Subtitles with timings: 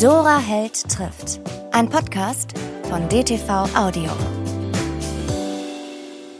[0.00, 1.40] Dora Held trifft.
[1.72, 2.52] Ein Podcast
[2.90, 4.10] von DTV Audio.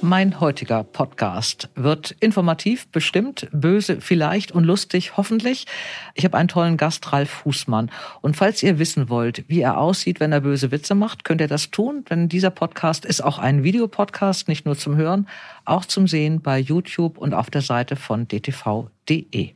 [0.03, 5.65] Mein heutiger Podcast wird informativ, bestimmt, böse vielleicht und lustig hoffentlich.
[6.13, 7.91] Ich habe einen tollen Gast, Ralf Fußmann.
[8.21, 11.49] Und falls ihr wissen wollt, wie er aussieht, wenn er böse Witze macht, könnt ihr
[11.49, 15.29] das tun, denn dieser Podcast ist auch ein Videopodcast, nicht nur zum Hören,
[15.65, 19.55] auch zum Sehen bei YouTube und auf der Seite von dtv.de.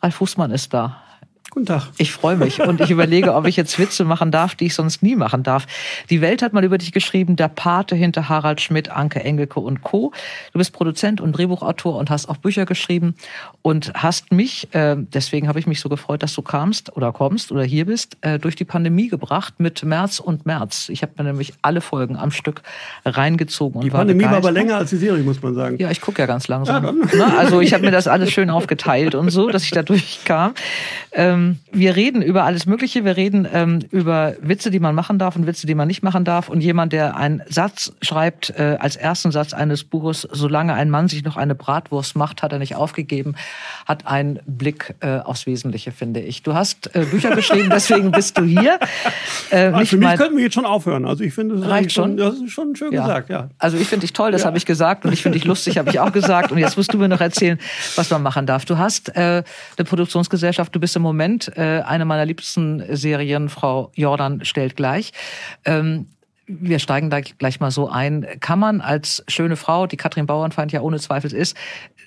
[0.00, 1.11] Ralf Fußmann ist da.
[1.54, 1.82] Guten Tag.
[1.98, 5.02] Ich freue mich und ich überlege, ob ich jetzt Witze machen darf, die ich sonst
[5.02, 5.66] nie machen darf.
[6.08, 9.82] Die Welt hat mal über dich geschrieben, der Pate hinter Harald Schmidt, Anke Engelke und
[9.82, 10.12] Co.
[10.54, 13.16] Du bist Produzent und Drehbuchautor und hast auch Bücher geschrieben
[13.60, 17.52] und hast mich, äh, deswegen habe ich mich so gefreut, dass du kamst oder kommst
[17.52, 20.88] oder hier bist, äh, durch die Pandemie gebracht mit März und März.
[20.88, 22.62] Ich habe mir nämlich alle Folgen am Stück
[23.04, 23.76] reingezogen.
[23.76, 25.76] Und die Pandemie war, war aber länger als die Serie, muss man sagen.
[25.78, 27.02] Ja, ich gucke ja ganz langsam.
[27.14, 30.54] Ja, also ich habe mir das alles schön aufgeteilt und so, dass ich da durchkam.
[31.12, 33.04] Ähm, ähm, wir reden über alles Mögliche.
[33.04, 36.24] Wir reden ähm, über Witze, die man machen darf und Witze, die man nicht machen
[36.24, 36.48] darf.
[36.48, 41.08] Und jemand, der einen Satz schreibt äh, als ersten Satz eines Buches, solange ein Mann
[41.08, 43.34] sich noch eine Bratwurst macht, hat er nicht aufgegeben,
[43.86, 46.42] hat einen Blick äh, aufs Wesentliche, finde ich.
[46.42, 48.78] Du hast äh, Bücher geschrieben, deswegen bist du hier.
[49.50, 51.06] Äh, also für mich könnten wir jetzt schon aufhören.
[51.06, 52.16] Also ich finde, das reicht schon.
[52.16, 53.02] Das ist schon schön ja.
[53.02, 53.48] gesagt, ja.
[53.58, 54.46] Also ich finde dich toll, das ja.
[54.46, 55.04] habe ich gesagt.
[55.04, 56.52] Und ich finde dich lustig, habe ich auch gesagt.
[56.52, 57.58] Und jetzt musst du mir noch erzählen,
[57.96, 58.64] was man machen darf.
[58.64, 59.42] Du hast äh,
[59.76, 64.76] eine Produktionsgesellschaft, du bist im Moment Moment äh, eine meiner liebsten Serien, Frau Jordan stellt
[64.76, 65.12] gleich.
[65.64, 66.08] Ähm,
[66.46, 68.26] wir steigen da gleich mal so ein.
[68.40, 71.56] Kann man als schöne Frau, die Katrin Bauernfeind ja ohne Zweifel ist,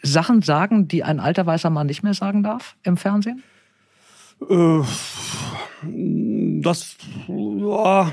[0.04, 3.42] Sachen sagen, die ein alter weißer Mann nicht mehr sagen darf im Fernsehen?
[4.48, 4.82] Äh,
[6.62, 8.12] das, ja,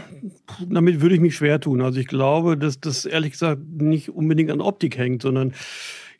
[0.66, 1.83] damit würde ich mich schwer tun.
[1.83, 5.52] Also ich glaube, dass das ehrlich gesagt nicht unbedingt an Optik hängt, sondern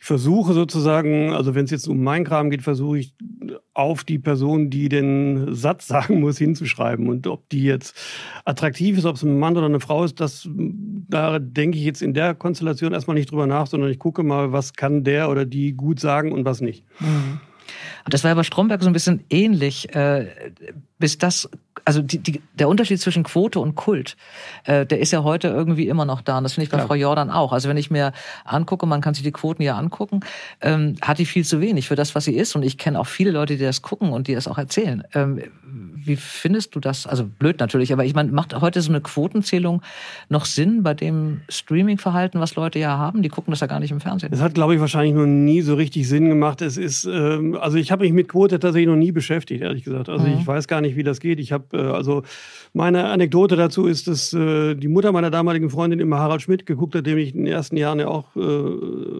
[0.03, 3.15] ich versuche sozusagen, also wenn es jetzt um meinen Kram geht, versuche ich
[3.73, 7.09] auf die Person, die den Satz sagen muss, hinzuschreiben.
[7.09, 7.97] Und ob die jetzt
[8.45, 10.49] attraktiv ist, ob es ein Mann oder eine Frau ist, das
[11.09, 14.51] da denke ich jetzt in der Konstellation erstmal nicht drüber nach, sondern ich gucke mal,
[14.51, 16.85] was kann der oder die gut sagen und was nicht.
[16.99, 17.41] Mhm.
[18.09, 20.27] Das war bei Stromberg so ein bisschen ähnlich, äh,
[20.99, 21.49] bis das
[21.85, 24.17] also die, die, der Unterschied zwischen Quote und Kult,
[24.65, 26.39] äh, der ist ja heute irgendwie immer noch da.
[26.39, 26.87] Und das finde ich bei ja.
[26.87, 27.53] Frau Jordan auch.
[27.53, 28.13] Also wenn ich mir
[28.45, 30.21] angucke, man kann sich die Quoten ja angucken,
[30.61, 32.55] ähm, hat die viel zu wenig für das, was sie ist.
[32.57, 35.03] Und ich kenne auch viele Leute, die das gucken und die das auch erzählen.
[35.15, 35.43] Ähm,
[36.05, 37.07] wie findest du das?
[37.07, 39.83] Also blöd natürlich, aber ich meine, macht heute so eine Quotenzählung
[40.29, 43.23] noch Sinn bei dem Streaming-Verhalten, was Leute ja haben?
[43.23, 44.31] Die gucken das ja gar nicht im Fernsehen.
[44.31, 46.61] Das hat, glaube ich, wahrscheinlich noch nie so richtig Sinn gemacht.
[46.61, 50.09] Es ist, ähm, also ich habe mich mit Quote tatsächlich noch nie beschäftigt, ehrlich gesagt.
[50.09, 50.39] Also mhm.
[50.39, 51.39] ich weiß gar nicht, wie das geht.
[51.39, 52.23] Ich habe äh, also
[52.73, 56.95] meine Anekdote dazu ist, dass äh, die Mutter meiner damaligen Freundin immer Harald Schmidt geguckt
[56.95, 58.41] hat, den ich in den ersten Jahren ja auch äh,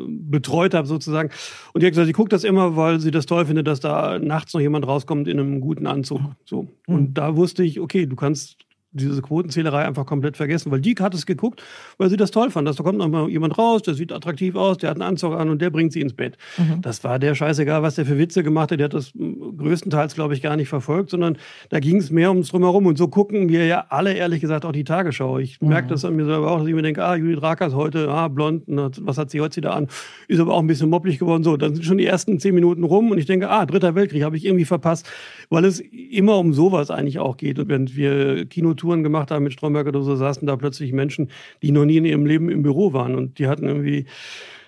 [0.09, 1.31] betreut habe sozusagen.
[1.73, 4.19] Und die hat gesagt, sie guckt das immer, weil sie das toll findet, dass da
[4.19, 6.21] nachts noch jemand rauskommt in einem guten Anzug.
[6.45, 6.67] So.
[6.87, 7.15] Und mhm.
[7.15, 8.57] da wusste ich, okay, du kannst
[8.93, 11.63] diese Quotenzählerei einfach komplett vergessen, weil die hat es geguckt,
[11.99, 12.69] weil sie das toll fand.
[12.69, 15.35] Dass da kommt noch mal jemand raus, der sieht attraktiv aus, der hat einen Anzug
[15.35, 16.37] an und der bringt sie ins Bett.
[16.59, 16.83] Mhm.
[16.83, 18.79] Das war der scheißegal, was der für Witze gemacht hat.
[18.79, 21.39] Der hat das größtenteils, glaube ich, gar nicht verfolgt, sondern
[21.71, 22.87] da ging es mehr ums Drumherum.
[22.87, 25.39] Und so gucken wir ja alle, ehrlich gesagt, auch die Tagesschau.
[25.39, 25.69] Ich mhm.
[25.69, 28.29] merke das an mir selber auch, dass ich mir denke, ah, Judith Rakers heute, ah,
[28.29, 29.89] blond, was hat sie heute wieder an?
[30.29, 31.45] Ist aber auch ein bisschen mopplig geworden.
[31.45, 34.23] So, dann sind schon die ersten zehn Minuten rum und ich denke, ah, Dritter Weltkrieg
[34.23, 35.09] habe ich irgendwie verpasst,
[35.49, 37.59] weil es immer um sowas eigentlich auch geht.
[37.59, 38.45] Und wenn wir
[38.83, 41.31] Kinotouren gemacht haben mit Stromberg oder so, saßen da plötzlich Menschen,
[41.63, 44.07] die noch nie in ihrem Leben im Büro waren und die hatten irgendwie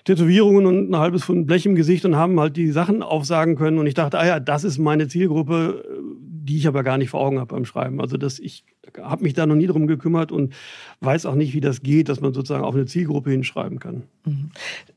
[0.05, 3.79] Tätowierungen und ein halbes Pfund Blech im Gesicht und haben halt die Sachen aufsagen können.
[3.79, 5.83] Und ich dachte, ah ja, das ist meine Zielgruppe,
[6.19, 7.99] die ich aber gar nicht vor Augen habe beim Schreiben.
[7.99, 8.63] Also dass ich
[9.01, 10.53] habe mich da noch nie drum gekümmert und
[11.01, 14.03] weiß auch nicht, wie das geht, dass man sozusagen auf eine Zielgruppe hinschreiben kann.
[14.25, 14.51] Mhm.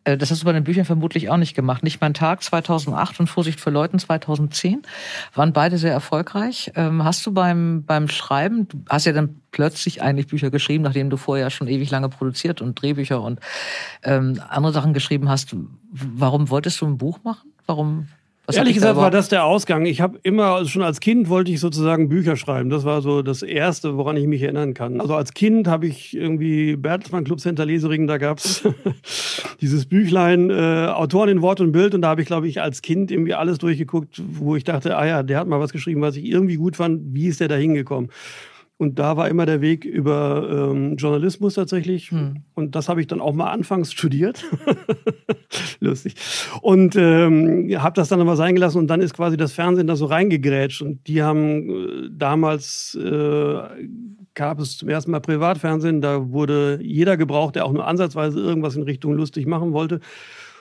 [0.05, 1.83] Äh, das hast du bei den Büchern vermutlich auch nicht gemacht.
[1.83, 4.83] Nicht mein Tag 2008 und Vorsicht für Leuten 2010
[5.35, 6.73] waren beide sehr erfolgreich.
[6.75, 11.11] Ähm, hast du beim, beim Schreiben, du hast ja dann plötzlich eigentlich Bücher geschrieben, nachdem
[11.11, 13.41] du vorher schon ewig lange produziert und Drehbücher und
[14.03, 15.55] ähm, andere Sachen geschrieben hast.
[15.91, 17.53] Warum wolltest du ein Buch machen?
[17.67, 18.09] Warum
[18.49, 19.85] was Ehrlich gesagt war das der Ausgang.
[19.85, 22.71] Ich habe immer, also schon als Kind wollte ich sozusagen Bücher schreiben.
[22.71, 25.03] Das war so das Erste, woran ich mich erinnern kann.
[25.03, 28.63] Also als Kind habe ich irgendwie Bertelsmann Club Center Lesering, da gab's
[29.61, 32.81] dieses Büchlein äh, Autoren in Wort und Bild und da habe ich, glaube ich, als
[32.81, 36.17] Kind irgendwie alles durchgeguckt, wo ich dachte, ah ja, der hat mal was geschrieben, was
[36.17, 37.03] ich irgendwie gut fand.
[37.13, 38.09] Wie ist der da hingekommen?
[38.79, 42.13] Und da war immer der Weg über ähm, Journalismus tatsächlich.
[42.13, 42.45] Hm.
[42.55, 44.45] Und das habe ich dann auch mal anfangs studiert.
[45.81, 46.15] Lustig.
[46.63, 48.79] Und ähm, habe das dann aber sein gelassen.
[48.79, 50.81] Und dann ist quasi das Fernsehen da so reingegrätscht.
[50.81, 53.59] Und die haben äh, damals äh,
[54.35, 56.01] gab es zum ersten Mal Privatfernsehen.
[56.01, 59.99] Da wurde jeder gebraucht, der auch nur ansatzweise irgendwas in Richtung lustig machen wollte.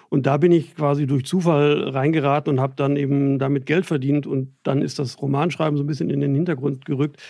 [0.10, 4.25] Und da bin ich quasi durch Zufall reingeraten und habe dann eben damit Geld verdient.
[4.25, 7.22] Und dann ist das Romanschreiben so ein bisschen in den Hintergrund gerückt.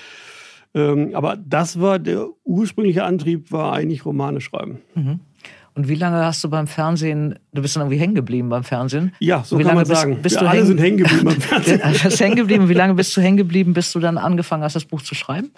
[0.74, 4.80] Ähm, aber das war der ursprüngliche Antrieb, war eigentlich Romane schreiben.
[4.96, 5.20] Mhm.
[5.78, 9.14] Und wie lange hast du beim Fernsehen, du bist dann irgendwie hängen geblieben beim Fernsehen?
[9.20, 10.18] Ja, so kann man bist, sagen.
[10.24, 11.80] Bist Wir du alle hängen, sind hängen geblieben beim Fernsehen.
[11.80, 12.68] hängen geblieben.
[12.68, 15.52] Wie lange bist du hängen geblieben, bis du dann angefangen hast, das Buch zu schreiben?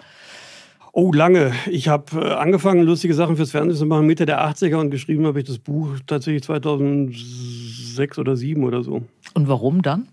[0.92, 1.52] Oh, lange.
[1.70, 5.24] Ich habe äh, angefangen, lustige Sachen fürs Fernsehen zu machen, Mitte der 80er und geschrieben
[5.26, 9.02] habe ich das Buch tatsächlich 2006 oder 2007 oder so.
[9.32, 10.08] Und warum dann?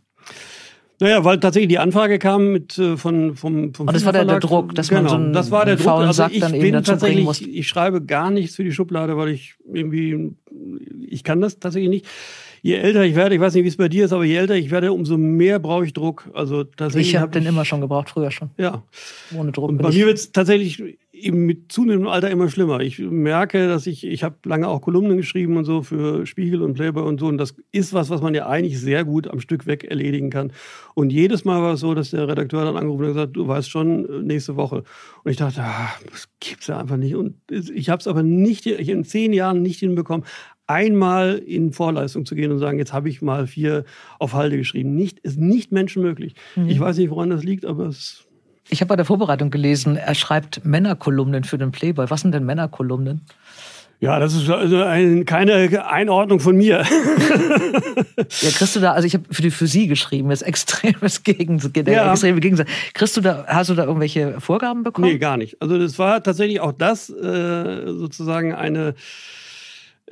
[0.99, 4.25] Naja, weil tatsächlich die Anfrage kam mit, äh, von, vom, vom Und das war der,
[4.25, 5.87] der Druck, dass genau, man so einen, das war der Druck.
[5.87, 10.31] Also ich bin tatsächlich, ich schreibe gar nichts für die Schublade, weil ich irgendwie,
[11.07, 12.07] ich kann das tatsächlich nicht.
[12.61, 14.55] Je älter ich werde, ich weiß nicht, wie es bei dir ist, aber je älter
[14.55, 16.29] ich werde, umso mehr brauche ich Druck.
[16.33, 17.09] Also tatsächlich.
[17.09, 18.49] Ich habe hab den immer schon gebraucht, früher schon.
[18.57, 18.83] Ja.
[19.35, 19.69] Ohne Druck.
[19.69, 22.79] Und bei mir wird es tatsächlich eben mit zunehmendem Alter immer schlimmer.
[22.81, 26.75] Ich merke, dass ich, ich habe lange auch Kolumnen geschrieben und so für Spiegel und
[26.75, 27.27] Playboy und so.
[27.27, 30.51] Und das ist was, was man ja eigentlich sehr gut am Stück weg erledigen kann.
[30.93, 33.47] Und jedes Mal war es so, dass der Redakteur dann angerufen hat und gesagt, du
[33.47, 34.83] weißt schon, äh, nächste Woche.
[35.23, 37.15] Und ich dachte, ah, das gibt's ja einfach nicht.
[37.15, 40.25] Und ich habe es aber nicht, ich in zehn Jahren nicht hinbekommen,
[40.67, 43.85] einmal in Vorleistung zu gehen und sagen, jetzt habe ich mal vier
[44.19, 44.95] auf Halde geschrieben.
[44.95, 46.35] Nicht, ist nicht menschenmöglich.
[46.67, 48.25] Ich weiß nicht, woran das liegt, aber es
[48.69, 52.09] Ich habe bei der Vorbereitung gelesen, er schreibt Männerkolumnen für den Playboy.
[52.09, 53.21] Was sind denn Männerkolumnen?
[53.99, 56.83] Ja, das ist also ein, keine Einordnung von mir.
[58.41, 61.59] Ja, kriegst du da, also ich habe für die für sie geschrieben, das extremes Gegen,
[61.73, 62.11] der Ja.
[62.11, 62.67] extreme Gegensatz.
[62.93, 65.07] Kriegst du da, hast du da irgendwelche Vorgaben bekommen?
[65.07, 65.61] nee, gar nicht.
[65.61, 68.95] Also das war tatsächlich auch das äh, sozusagen eine,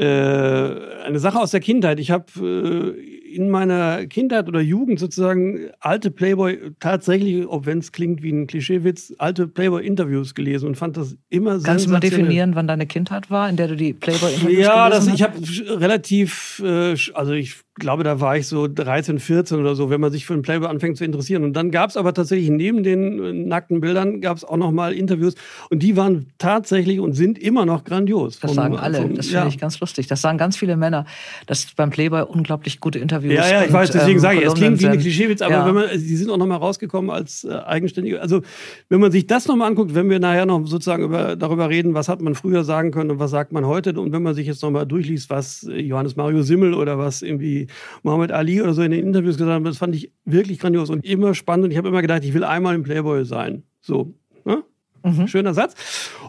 [0.03, 1.99] eine Sache aus der Kindheit.
[1.99, 7.91] Ich habe äh, in meiner Kindheit oder Jugend sozusagen alte Playboy, tatsächlich, auch wenn es
[7.91, 12.55] klingt wie ein Klischeewitz, alte Playboy-Interviews gelesen und fand das immer Kannst du mal definieren,
[12.55, 15.37] wann deine Kindheit war, in der du die Playboy-Interviews Ja, das, gelesen ich habe
[15.81, 20.11] relativ, äh, also ich glaube, da war ich so 13, 14 oder so, wenn man
[20.11, 21.43] sich für den Playboy anfängt zu interessieren.
[21.43, 24.71] Und dann gab es aber tatsächlich neben den äh, nackten Bildern gab es auch noch
[24.71, 25.35] mal Interviews
[25.69, 28.39] und die waren tatsächlich und sind immer noch grandios.
[28.39, 29.01] Das Vom- sagen alle.
[29.01, 29.47] vom- das finde ja.
[29.47, 30.07] ich ganz lustig.
[30.07, 31.05] Das sagen ganz viele Männer,
[31.47, 34.45] dass beim Playboy unglaublich gute Interviews Ja, ja, ich und, weiß, deswegen ähm, sage ich,
[34.45, 35.01] es klingt wie ein sind.
[35.01, 35.65] Klischeewitz, aber Ja.
[35.67, 38.21] wenn man, die sind auch noch mal rausgekommen als äh, eigenständige.
[38.21, 38.41] Also
[38.87, 41.93] wenn man sich das noch mal anguckt, wenn wir nachher noch sozusagen über, darüber reden,
[41.93, 44.47] was hat man früher sagen können und was sagt man heute, und wenn man sich
[44.47, 47.64] jetzt noch mal durchliest, was äh, Johannes Mario Simmel oder was irgendwie
[48.03, 51.05] Mohammed Ali oder so in den Interviews gesagt haben, das fand ich wirklich grandios und
[51.05, 51.65] immer spannend.
[51.65, 53.63] Und ich habe immer gedacht, ich will einmal im Playboy sein.
[53.81, 54.13] So.
[54.43, 54.63] Ne?
[55.03, 55.27] Mhm.
[55.27, 55.75] Schöner Satz.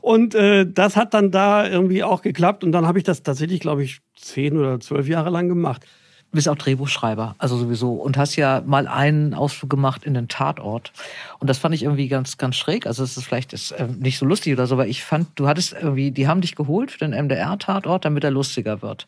[0.02, 2.64] Und äh, das hat dann da irgendwie auch geklappt.
[2.64, 5.86] Und dann habe ich das tatsächlich, glaube ich, zehn oder zwölf Jahre lang gemacht.
[6.32, 7.93] Du bist auch Drehbuchschreiber, also sowieso.
[7.94, 10.93] Und hast ja mal einen Ausflug gemacht in den Tatort.
[11.38, 12.87] Und das fand ich irgendwie ganz, ganz schräg.
[12.87, 15.49] Also es ist vielleicht ist, äh, nicht so lustig oder so, aber ich fand, du
[15.49, 19.06] hattest irgendwie, die haben dich geholt für den MDR-Tatort, damit er lustiger wird.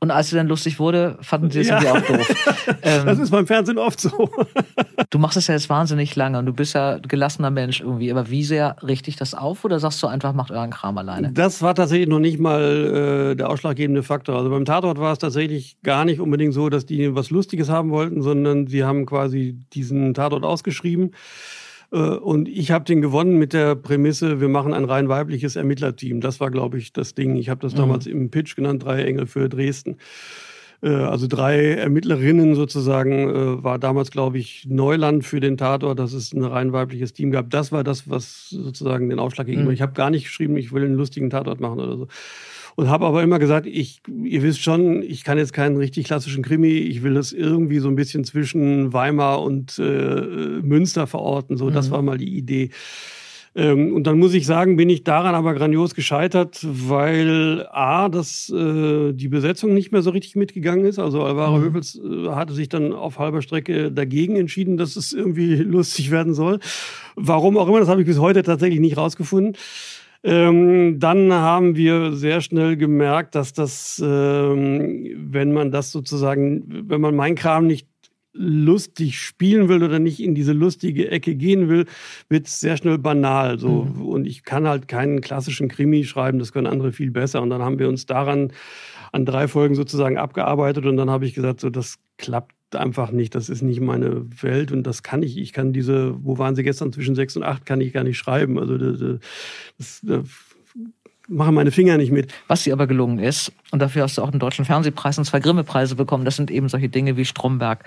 [0.00, 1.80] Und als er dann lustig wurde, fanden sie es Ja.
[1.80, 2.46] irgendwie auch doof.
[2.82, 4.30] Das ähm, ist beim Fernsehen oft so.
[5.10, 8.10] du machst es ja jetzt wahnsinnig lange und du bist ja gelassener Mensch irgendwie.
[8.10, 11.32] Aber wie sehr richte ich das auf oder sagst du einfach, macht euren Kram alleine?
[11.32, 14.36] Das war tatsächlich noch nicht mal äh, der ausschlaggebende Faktor.
[14.36, 17.90] Also beim Tatort war es tatsächlich gar nicht unbedingt so, dass die was Lustiges haben
[17.90, 21.12] wollten, sondern sie haben quasi diesen Tatort ausgeschrieben.
[21.92, 26.20] Äh, Und ich habe den gewonnen mit der Prämisse, wir machen ein rein weibliches Ermittlerteam.
[26.20, 27.36] Das war, glaube ich, das Ding.
[27.36, 29.96] Ich habe das damals im Pitch genannt, drei Engel für Dresden.
[30.82, 36.12] Äh, Also drei Ermittlerinnen sozusagen äh, war damals, glaube ich, Neuland für den Tatort, dass
[36.12, 37.50] es ein rein weibliches Team gab.
[37.50, 39.68] Das war das, was sozusagen den Ausschlag gegeben hat.
[39.68, 39.74] Mhm.
[39.74, 42.08] Ich habe gar nicht geschrieben, ich will einen lustigen Tatort machen oder so.
[42.76, 46.44] Und habe aber immer gesagt, ich, ihr wisst schon, ich kann jetzt keinen richtig klassischen
[46.44, 51.56] Krimi, ich will das irgendwie so ein bisschen zwischen Weimar und äh, Münster verorten.
[51.56, 51.92] So, das Mhm.
[51.92, 52.68] war mal die Idee.
[53.54, 58.50] Ähm, und dann muss ich sagen, bin ich daran aber grandios gescheitert, weil A, dass
[58.50, 60.98] äh, die Besetzung nicht mehr so richtig mitgegangen ist.
[60.98, 61.62] Also Alvaro Mhm.
[61.64, 66.34] Höfels äh, hatte sich dann auf halber Strecke dagegen entschieden, dass es irgendwie lustig werden
[66.34, 66.58] soll.
[67.14, 69.56] Warum auch immer, das habe ich bis heute tatsächlich nicht rausgefunden.
[70.26, 77.00] Ähm, dann haben wir sehr schnell gemerkt, dass das, ähm, wenn man das sozusagen, wenn
[77.00, 77.86] man mein Kram nicht
[78.32, 81.86] lustig spielen will oder nicht in diese lustige Ecke gehen will,
[82.28, 83.60] wird es sehr schnell banal.
[83.60, 83.86] So.
[84.00, 87.40] Und ich kann halt keinen klassischen Krimi schreiben, das können andere viel besser.
[87.40, 88.52] Und dann haben wir uns daran
[89.16, 93.34] an drei Folgen sozusagen abgearbeitet und dann habe ich gesagt, so das klappt einfach nicht,
[93.34, 95.36] das ist nicht meine Welt und das kann ich.
[95.38, 98.18] Ich kann diese, wo waren sie gestern zwischen sechs und acht, kann ich gar nicht
[98.18, 98.58] schreiben.
[98.58, 99.20] Also das,
[99.78, 100.24] das, das
[101.28, 102.32] mache meine Finger nicht mit.
[102.46, 105.40] Was dir aber gelungen ist, und dafür hast du auch einen deutschen Fernsehpreis und zwei
[105.40, 107.84] Grimme-Preise bekommen, das sind eben solche Dinge wie Stromberg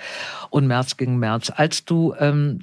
[0.50, 1.52] und März gegen März.
[1.56, 2.60] Als du, ähm,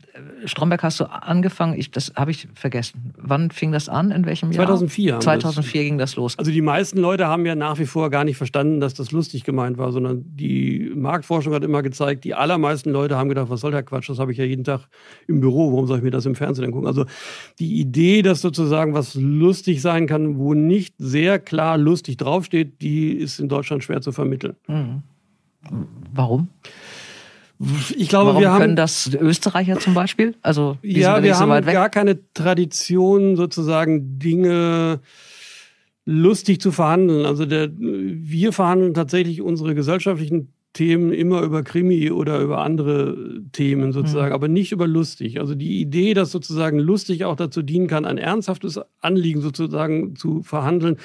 [0.46, 3.12] Stromberg hast du angefangen, ich, das habe ich vergessen.
[3.16, 4.10] Wann fing das an?
[4.10, 4.66] In welchem Jahr?
[4.66, 5.20] 2004.
[5.20, 6.38] 2004 ging das los.
[6.38, 9.44] Also die meisten Leute haben ja nach wie vor gar nicht verstanden, dass das lustig
[9.44, 13.72] gemeint war, sondern die Marktforschung hat immer gezeigt, die allermeisten Leute haben gedacht, was soll
[13.72, 14.88] der Quatsch, das habe ich ja jeden Tag
[15.26, 16.86] im Büro, warum soll ich mir das im Fernsehen gucken?
[16.86, 17.04] Also
[17.58, 23.12] die Idee, dass sozusagen was lustig sein kann, wo nicht sehr klar lustig draufsteht, die
[23.12, 24.56] ist in Deutschland schwer zu vermitteln.
[24.66, 25.02] Mhm.
[26.12, 26.48] Warum?
[27.96, 30.34] Ich glaube, Warum wir haben können das Österreicher zum Beispiel.
[30.42, 31.74] Also die ja, sind wir nicht so haben weit weg.
[31.74, 35.00] gar keine Tradition, sozusagen Dinge
[36.04, 37.26] lustig zu verhandeln.
[37.26, 43.92] Also der, wir verhandeln tatsächlich unsere gesellschaftlichen Themen immer über Krimi oder über andere Themen
[43.92, 44.34] sozusagen, Mhm.
[44.34, 45.40] aber nicht über lustig.
[45.40, 50.42] Also die Idee, dass sozusagen lustig auch dazu dienen kann, ein ernsthaftes Anliegen sozusagen zu
[50.42, 50.98] verhandeln,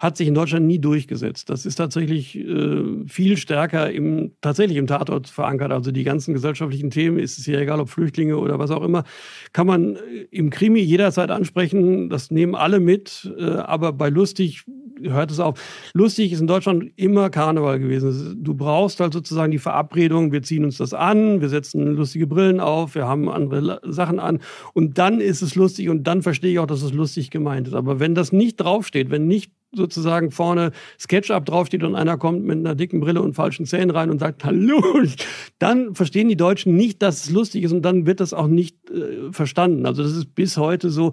[0.00, 1.50] hat sich in Deutschland nie durchgesetzt.
[1.50, 5.72] Das ist tatsächlich äh, viel stärker im, tatsächlich im Tatort verankert.
[5.72, 9.04] Also die ganzen gesellschaftlichen Themen, ist es ja egal, ob Flüchtlinge oder was auch immer,
[9.52, 12.08] kann man äh, im Krimi jederzeit ansprechen.
[12.08, 14.64] Das nehmen alle mit, äh, aber bei lustig
[15.02, 15.60] hört es auf.
[15.94, 18.42] Lustig ist in Deutschland immer Karneval gewesen.
[18.42, 22.60] Du brauchst halt sozusagen die Verabredung, wir ziehen uns das an, wir setzen lustige Brillen
[22.60, 24.40] auf, wir haben andere Sachen an
[24.72, 27.74] und dann ist es lustig und dann verstehe ich auch, dass es lustig gemeint ist.
[27.74, 32.58] Aber wenn das nicht draufsteht, wenn nicht sozusagen vorne SketchUp draufsteht und einer kommt mit
[32.58, 34.82] einer dicken Brille und falschen Zähnen rein und sagt Hallo,
[35.58, 38.90] dann verstehen die Deutschen nicht, dass es lustig ist und dann wird das auch nicht
[38.90, 39.86] äh, verstanden.
[39.86, 41.12] Also das ist bis heute so,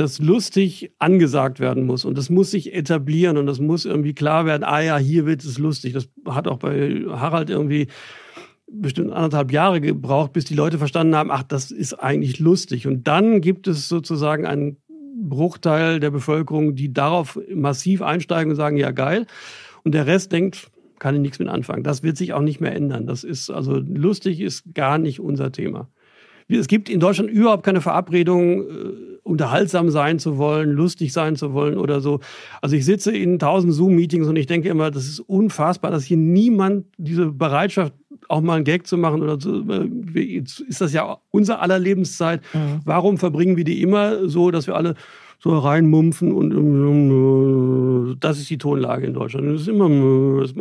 [0.00, 4.46] dass lustig angesagt werden muss und das muss sich etablieren und das muss irgendwie klar
[4.46, 5.92] werden, ah ja, hier wird es lustig.
[5.92, 7.88] Das hat auch bei Harald irgendwie
[8.66, 12.86] bestimmt anderthalb Jahre gebraucht, bis die Leute verstanden haben, ach, das ist eigentlich lustig.
[12.86, 14.78] Und dann gibt es sozusagen einen
[15.22, 19.26] Bruchteil der Bevölkerung, die darauf massiv einsteigen und sagen, ja geil.
[19.84, 21.82] Und der Rest denkt, kann ich nichts mit anfangen.
[21.82, 23.06] Das wird sich auch nicht mehr ändern.
[23.06, 25.90] Das ist, also lustig ist gar nicht unser Thema.
[26.48, 31.52] Es gibt in Deutschland überhaupt keine Verabredung, äh, unterhaltsam sein zu wollen, lustig sein zu
[31.52, 32.20] wollen oder so.
[32.60, 36.16] Also ich sitze in tausend Zoom-Meetings und ich denke immer, das ist unfassbar, dass hier
[36.16, 37.94] niemand diese Bereitschaft
[38.28, 39.62] auch mal einen Gag zu machen oder so.
[39.68, 42.42] äh, ist das ja unser aller Lebenszeit.
[42.52, 42.80] Mhm.
[42.84, 44.94] Warum verbringen wir die immer so, dass wir alle
[45.42, 49.48] so reinmumpfen und das ist die Tonlage in Deutschland.
[49.48, 49.88] Das ist immer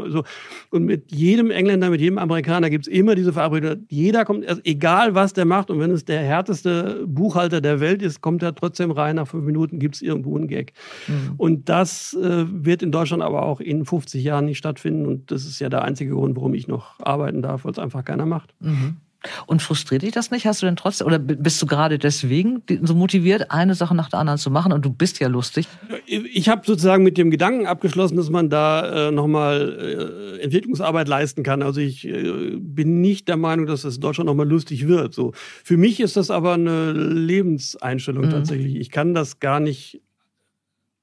[0.09, 0.24] so.
[0.69, 3.86] Und mit jedem Engländer, mit jedem Amerikaner gibt es immer diese Verabredung.
[3.89, 8.01] Jeder kommt, also egal was der macht, und wenn es der härteste Buchhalter der Welt
[8.01, 9.17] ist, kommt er trotzdem rein.
[9.17, 10.74] Nach fünf Minuten gibt es irgendwo einen Gag.
[11.07, 11.33] Mhm.
[11.38, 15.05] Und das äh, wird in Deutschland aber auch in 50 Jahren nicht stattfinden.
[15.05, 18.05] Und das ist ja der einzige Grund, warum ich noch arbeiten darf, weil es einfach
[18.05, 18.53] keiner macht.
[18.62, 18.98] Mhm.
[19.47, 20.45] Und frustriert dich das nicht?
[20.45, 24.19] Hast du denn trotzdem, oder bist du gerade deswegen so motiviert, eine Sache nach der
[24.19, 24.71] anderen zu machen?
[24.71, 25.67] Und du bist ja lustig.
[26.05, 31.43] Ich habe sozusagen mit dem Gedanken abgeschlossen, dass man da äh, nochmal äh, Entwicklungsarbeit leisten
[31.43, 31.61] kann.
[31.61, 35.13] Also ich äh, bin nicht der Meinung, dass das in Deutschland nochmal lustig wird.
[35.13, 35.33] So.
[35.35, 38.29] Für mich ist das aber eine Lebenseinstellung Mhm.
[38.29, 38.75] tatsächlich.
[38.75, 40.01] Ich kann das gar nicht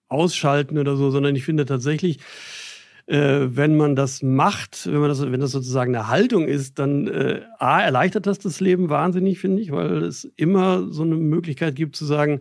[0.09, 2.19] ausschalten oder so, sondern ich finde tatsächlich,
[3.07, 7.07] äh, wenn man das macht, wenn man das, wenn das sozusagen eine Haltung ist, dann
[7.07, 11.77] äh, a erleichtert das das Leben wahnsinnig, finde ich, weil es immer so eine Möglichkeit
[11.77, 12.41] gibt zu sagen,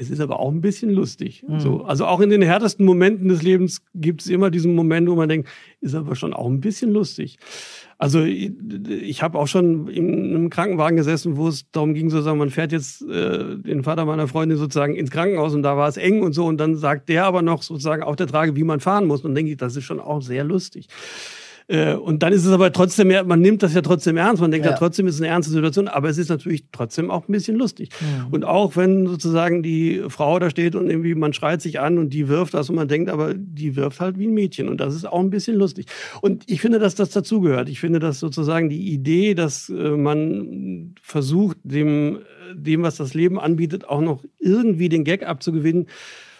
[0.00, 1.44] es ist aber auch ein bisschen lustig.
[1.46, 1.60] Mhm.
[1.60, 5.14] So, also auch in den härtesten Momenten des Lebens gibt es immer diesen Moment, wo
[5.14, 5.48] man denkt,
[5.82, 7.38] ist aber schon auch ein bisschen lustig.
[7.98, 8.50] Also ich,
[8.88, 12.72] ich habe auch schon in einem Krankenwagen gesessen, wo es darum ging, sozusagen, man fährt
[12.72, 16.32] jetzt äh, den Vater meiner Freundin sozusagen ins Krankenhaus und da war es eng und
[16.32, 19.20] so und dann sagt der aber noch sozusagen auf der Trage, wie man fahren muss.
[19.20, 20.88] Und dann denke ich, das ist schon auch sehr lustig.
[21.70, 24.40] Äh, Und dann ist es aber trotzdem, mehr- man nimmt das ja trotzdem ernst.
[24.42, 24.76] Man denkt ja, Ja.
[24.78, 27.90] trotzdem ist es eine ernste Situation, aber es ist natürlich trotzdem auch ein bisschen lustig.
[28.32, 32.12] Und auch wenn sozusagen die Frau da steht und irgendwie man schreit sich an und
[32.12, 34.96] die wirft das und man denkt, aber die wirft halt wie ein Mädchen und das
[34.96, 35.86] ist auch ein bisschen lustig.
[36.22, 37.68] Und ich finde, dass das dazugehört.
[37.68, 42.18] Ich finde, dass sozusagen die Idee, dass äh, man versucht, dem,
[42.54, 45.86] dem, was das Leben anbietet, auch noch irgendwie den Gag abzugewinnen,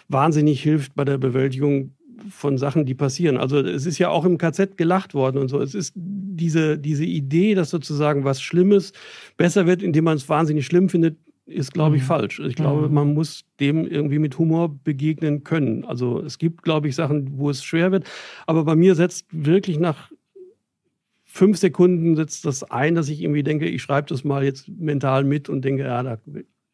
[0.09, 1.93] wahnsinnig hilft bei der Bewältigung
[2.29, 3.37] von Sachen, die passieren.
[3.37, 5.59] Also es ist ja auch im KZ gelacht worden und so.
[5.59, 8.93] Es ist diese, diese Idee, dass sozusagen was Schlimmes
[9.37, 12.07] besser wird, indem man es wahnsinnig schlimm findet, ist, glaube ich, Mhm.
[12.07, 12.39] falsch.
[12.39, 12.93] Ich glaube, Mhm.
[12.93, 15.83] man muss dem irgendwie mit Humor begegnen können.
[15.85, 18.05] Also es gibt, glaube ich, Sachen, wo es schwer wird.
[18.47, 20.11] Aber bei mir setzt wirklich nach
[21.23, 25.23] fünf Sekunden setzt das ein, dass ich irgendwie denke, ich schreibe das mal jetzt mental
[25.23, 26.17] mit und denke, ja, da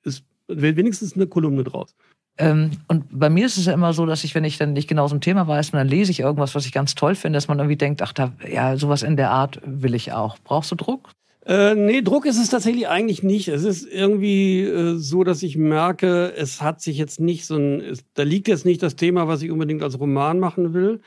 [0.04, 1.96] ist wenigstens eine Kolumne draus.
[2.38, 4.88] Ähm, und bei mir ist es ja immer so, dass ich, wenn ich dann nicht
[4.88, 7.48] genau so ein Thema weiß, dann lese ich irgendwas, was ich ganz toll finde, dass
[7.48, 10.38] man irgendwie denkt, ach, da, ja, sowas in der Art will ich auch.
[10.44, 11.10] Brauchst du Druck?
[11.48, 13.48] Äh, nee, Druck ist es tatsächlich eigentlich nicht.
[13.48, 17.80] Es ist irgendwie äh, so, dass ich merke, es hat sich jetzt nicht so ein,
[17.80, 21.00] es, da liegt jetzt nicht das Thema, was ich unbedingt als Roman machen will.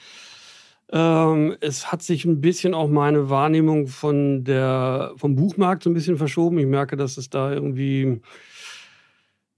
[0.93, 5.95] Ähm, es hat sich ein bisschen auch meine Wahrnehmung von der, vom Buchmarkt so ein
[5.95, 6.59] bisschen verschoben.
[6.59, 8.21] Ich merke, dass es da irgendwie,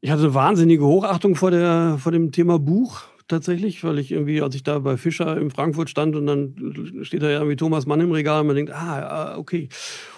[0.02, 4.56] ich hatte wahnsinnige Hochachtung vor der, vor dem Thema Buch tatsächlich, weil ich irgendwie, als
[4.56, 8.00] ich da bei Fischer in Frankfurt stand und dann steht da ja irgendwie Thomas Mann
[8.00, 9.68] im Regal und man denkt, ah, okay.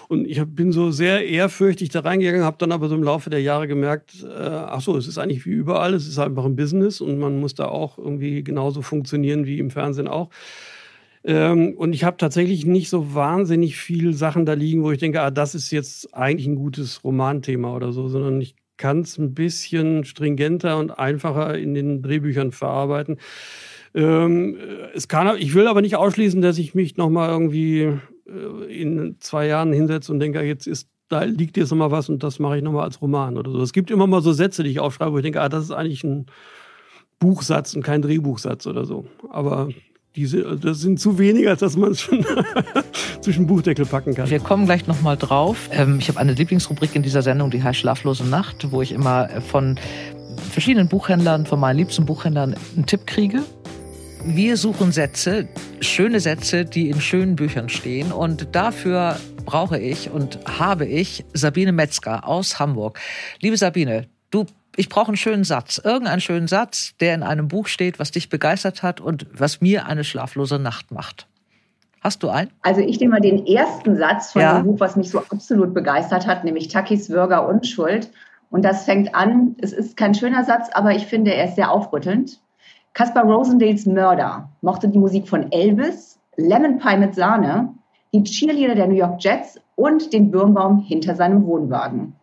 [0.07, 3.43] Und ich bin so sehr ehrfürchtig da reingegangen, habe dann aber so im Laufe der
[3.43, 6.99] Jahre gemerkt, äh, ach so, es ist eigentlich wie überall, es ist einfach ein Business
[6.99, 10.29] und man muss da auch irgendwie genauso funktionieren wie im Fernsehen auch.
[11.23, 15.21] Ähm, und ich habe tatsächlich nicht so wahnsinnig viel Sachen da liegen, wo ich denke,
[15.21, 19.33] ah, das ist jetzt eigentlich ein gutes Romanthema oder so, sondern ich kann es ein
[19.33, 23.17] bisschen stringenter und einfacher in den Drehbüchern verarbeiten.
[23.93, 24.57] Ähm,
[24.93, 29.47] es kann, ich will aber nicht ausschließen, dass ich mich nochmal irgendwie äh, in zwei
[29.47, 32.63] Jahren hinsetze und denke, jetzt ist da liegt jetzt nochmal was und das mache ich
[32.63, 33.61] nochmal als Roman oder so.
[33.61, 35.71] Es gibt immer mal so Sätze, die ich aufschreibe, wo ich denke, ah, das ist
[35.71, 36.25] eigentlich ein
[37.19, 39.05] Buchsatz und kein Drehbuchsatz oder so.
[39.29, 39.69] Aber
[40.15, 42.25] diese, das sind zu wenig, als dass man es schon
[43.21, 44.29] zwischen Buchdeckel packen kann.
[44.29, 45.69] Wir kommen gleich nochmal drauf.
[45.71, 49.29] Ähm, ich habe eine Lieblingsrubrik in dieser Sendung, die heißt Schlaflose Nacht, wo ich immer
[49.41, 49.77] von
[50.51, 53.43] verschiedenen Buchhändlern, von meinen liebsten Buchhändlern einen Tipp kriege.
[54.23, 55.47] Wir suchen Sätze,
[55.81, 58.11] schöne Sätze, die in schönen Büchern stehen.
[58.11, 62.99] Und dafür brauche ich und habe ich Sabine Metzger aus Hamburg.
[63.41, 64.45] Liebe Sabine, du
[64.77, 68.29] ich brauche einen schönen Satz, irgendeinen schönen Satz, der in einem Buch steht, was dich
[68.29, 71.27] begeistert hat und was mir eine schlaflose Nacht macht.
[72.01, 72.51] Hast du einen?
[72.61, 74.59] Also ich nehme mal den ersten Satz von ja.
[74.59, 78.11] dem Buch, was mich so absolut begeistert hat, nämlich Takis Bürger Unschuld.
[78.51, 81.71] Und das fängt an, es ist kein schöner Satz, aber ich finde, er ist sehr
[81.71, 82.39] aufrüttelnd.
[82.93, 87.73] Caspar Rosendales Mörder mochte die Musik von Elvis, Lemon Pie mit Sahne,
[88.13, 92.13] die Cheerleader der New York Jets und den Birnbaum hinter seinem Wohnwagen.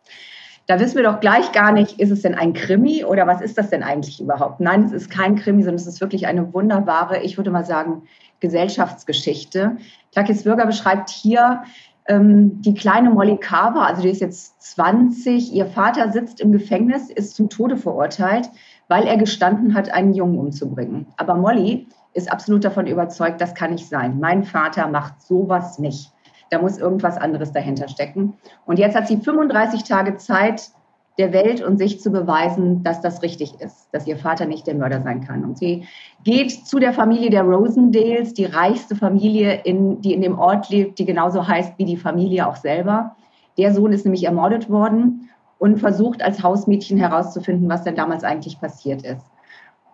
[0.67, 3.59] Da wissen wir doch gleich gar nicht, ist es denn ein Krimi oder was ist
[3.59, 4.61] das denn eigentlich überhaupt?
[4.61, 8.03] Nein, es ist kein Krimi, sondern es ist wirklich eine wunderbare, ich würde mal sagen,
[8.41, 9.77] Gesellschaftsgeschichte.
[10.13, 11.63] Takis Bürger beschreibt hier
[12.07, 17.11] ähm, die kleine Molly Carver, also die ist jetzt 20, ihr Vater sitzt im Gefängnis,
[17.11, 18.49] ist zum Tode verurteilt,
[18.89, 21.07] weil er gestanden hat, einen Jungen umzubringen.
[21.17, 24.21] Aber Molly ist absolut davon überzeugt, das kann nicht sein.
[24.21, 26.12] Mein Vater macht sowas nicht.
[26.53, 28.35] Da muss irgendwas anderes dahinter stecken.
[28.67, 30.71] Und jetzt hat sie 35 Tage Zeit,
[31.17, 34.75] der Welt und sich zu beweisen, dass das richtig ist, dass ihr Vater nicht der
[34.75, 35.45] Mörder sein kann.
[35.45, 35.87] Und sie
[36.25, 40.99] geht zu der Familie der Rosendales, die reichste Familie, in, die in dem Ort lebt,
[40.99, 43.17] die genauso heißt wie die Familie auch selber.
[43.57, 48.61] Der Sohn ist nämlich ermordet worden und versucht als Hausmädchen herauszufinden, was denn damals eigentlich
[48.61, 49.25] passiert ist.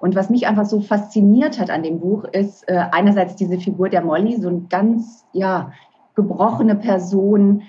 [0.00, 3.88] Und was mich einfach so fasziniert hat an dem Buch, ist äh, einerseits diese Figur
[3.88, 5.72] der Molly, so ein ganz, ja,
[6.18, 7.62] gebrochene Person,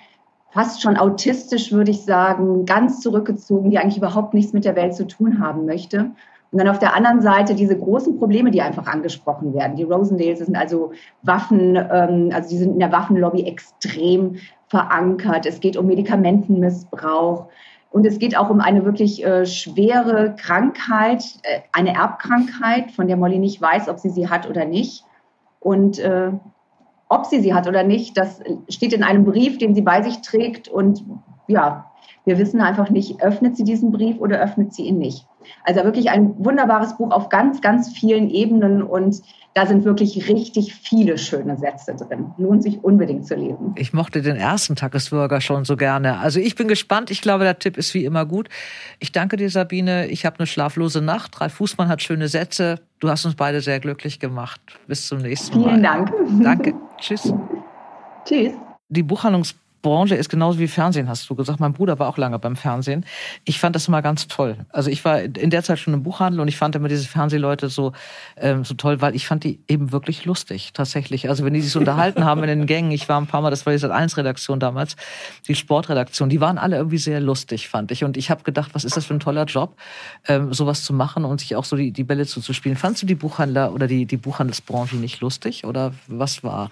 [0.49, 4.95] fast schon autistisch, würde ich sagen, ganz zurückgezogen, die eigentlich überhaupt nichts mit der Welt
[4.95, 6.11] zu tun haben möchte.
[6.51, 9.75] Und dann auf der anderen Seite diese großen Probleme, die einfach angesprochen werden.
[9.75, 15.45] Die Rosendales sind also Waffen, ähm, also die sind in der Waffenlobby extrem verankert.
[15.45, 17.45] Es geht um Medikamentenmissbrauch.
[17.91, 23.17] Und es geht auch um eine wirklich äh, schwere Krankheit, äh, eine Erbkrankheit, von der
[23.17, 25.05] Molly nicht weiß, ob sie sie hat oder nicht.
[25.59, 26.31] Und äh,
[27.09, 30.21] ob sie sie hat oder nicht, das steht in einem Brief, den sie bei sich
[30.21, 30.67] trägt.
[30.67, 31.03] Und
[31.47, 31.88] ja,
[32.29, 35.25] wir wissen einfach nicht, öffnet sie diesen Brief oder öffnet sie ihn nicht.
[35.63, 39.23] Also wirklich ein wunderbares Buch auf ganz, ganz vielen Ebenen und
[39.55, 42.27] da sind wirklich richtig viele schöne Sätze drin.
[42.37, 43.73] Lohnt sich unbedingt zu lesen.
[43.77, 46.19] Ich mochte den ersten Tagesbürger schon so gerne.
[46.19, 47.09] Also ich bin gespannt.
[47.09, 48.47] Ich glaube, der Tipp ist wie immer gut.
[48.99, 50.05] Ich danke dir, Sabine.
[50.05, 51.41] Ich habe eine schlaflose Nacht.
[51.41, 52.79] Ralf Fußmann hat schöne Sätze.
[52.99, 54.61] Du hast uns beide sehr glücklich gemacht.
[54.85, 55.69] Bis zum nächsten Mal.
[55.69, 56.13] Vielen Dank.
[56.43, 56.75] Danke.
[56.99, 57.33] Tschüss.
[58.25, 58.53] Tschüss.
[58.89, 61.59] Die Buchhandlungs Branche ist genauso wie Fernsehen, hast du gesagt.
[61.59, 63.05] Mein Bruder war auch lange beim Fernsehen.
[63.45, 64.57] Ich fand das immer ganz toll.
[64.69, 67.69] Also ich war in der Zeit schon im Buchhandel und ich fand immer diese Fernsehleute
[67.69, 67.93] so,
[68.37, 71.29] ähm, so toll, weil ich fand die eben wirklich lustig, tatsächlich.
[71.29, 73.49] Also wenn die sich so unterhalten haben in den Gängen, ich war ein paar Mal,
[73.49, 74.95] das war die Sat1-Redaktion damals,
[75.47, 78.03] die Sportredaktion, die waren alle irgendwie sehr lustig, fand ich.
[78.03, 79.75] Und ich habe gedacht, was ist das für ein toller Job,
[80.27, 82.77] ähm, sowas zu machen und sich auch so die, die Bälle zuzuspielen.
[82.77, 86.69] Fandst du die Buchhandler oder die, die Buchhandelsbranche nicht lustig oder was war?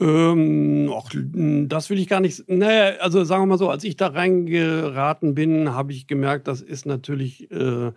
[0.00, 2.48] Ähm, ach, das will ich gar nicht.
[2.48, 6.62] Naja, also sagen wir mal so, als ich da reingeraten bin, habe ich gemerkt, das
[6.62, 7.92] ist natürlich äh,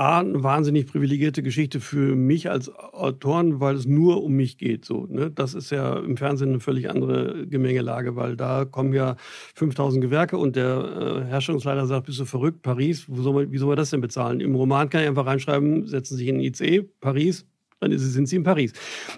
[0.00, 4.86] A, eine wahnsinnig privilegierte Geschichte für mich als Autoren, weil es nur um mich geht.
[4.86, 5.30] So, ne?
[5.30, 9.16] Das ist ja im Fernsehen eine völlig andere Gemengelage, weil da kommen ja
[9.56, 13.58] 5000 Gewerke und der äh, Herstellungsleiter sagt, bist du verrückt, Paris, wo soll man, wie
[13.58, 14.40] soll man das denn bezahlen?
[14.40, 17.44] Im Roman kann ich einfach reinschreiben, setzen sich in den ICE, Paris,
[17.80, 18.72] dann sind sie in Paris.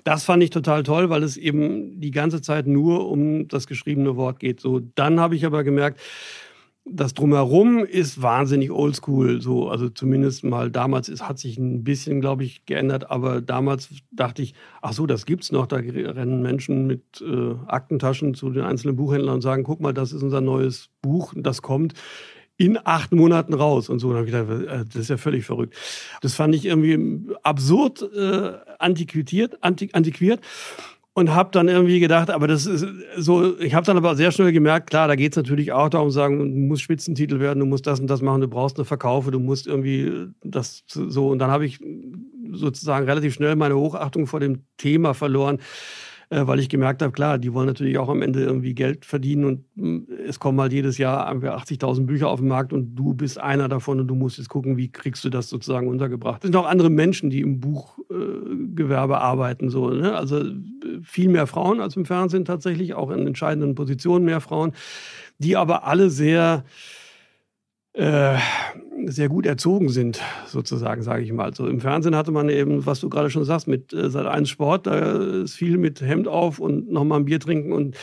[0.04, 4.16] Das fand ich total toll, weil es eben die ganze Zeit nur um das geschriebene
[4.16, 4.60] Wort geht.
[4.60, 6.00] So, dann habe ich aber gemerkt,
[6.84, 12.20] das drumherum ist wahnsinnig oldschool, so also zumindest mal damals ist, hat sich ein bisschen,
[12.20, 15.66] glaube ich, geändert, aber damals dachte ich, ach so, das gibt's noch.
[15.66, 20.12] Da rennen Menschen mit äh, Aktentaschen zu den einzelnen Buchhändlern und sagen, guck mal, das
[20.12, 21.94] ist unser neues Buch, das kommt
[22.62, 24.10] in acht Monaten raus und so.
[24.10, 25.74] Und habe ich gedacht, äh, das ist ja völlig verrückt.
[26.20, 30.40] Das fand ich irgendwie absurd äh, antiquiert, antiquiert
[31.12, 34.52] und habe dann irgendwie gedacht, aber das ist so, ich habe dann aber sehr schnell
[34.52, 37.86] gemerkt, klar, da geht es natürlich auch darum, sagen, du musst Spitzentitel werden, du musst
[37.86, 41.28] das und das machen, du brauchst eine Verkaufe, du musst irgendwie das so.
[41.28, 41.80] Und dann habe ich
[42.52, 45.58] sozusagen relativ schnell meine Hochachtung vor dem Thema verloren
[46.40, 49.64] weil ich gemerkt habe, klar, die wollen natürlich auch am Ende irgendwie Geld verdienen und
[49.76, 53.68] hm, es kommen halt jedes Jahr 80.000 Bücher auf den Markt und du bist einer
[53.68, 56.42] davon und du musst jetzt gucken, wie kriegst du das sozusagen untergebracht.
[56.42, 60.14] Es sind auch andere Menschen, die im Buchgewerbe äh, arbeiten, so, ne?
[60.14, 60.54] also äh,
[61.02, 64.72] viel mehr Frauen als im Fernsehen tatsächlich, auch in entscheidenden Positionen mehr Frauen,
[65.38, 66.64] die aber alle sehr
[67.92, 68.36] äh,
[69.06, 71.54] sehr gut erzogen sind, sozusagen, sage ich mal.
[71.54, 74.48] So im Fernsehen hatte man eben, was du gerade schon sagst, mit äh, seit eins
[74.48, 77.96] Sport, da ist viel mit Hemd auf und nochmal ein Bier trinken und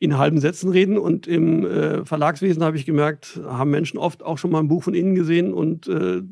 [0.00, 0.98] in halben Sätzen reden.
[0.98, 4.82] Und im äh, Verlagswesen habe ich gemerkt, haben Menschen oft auch schon mal ein Buch
[4.82, 6.22] von innen gesehen und äh,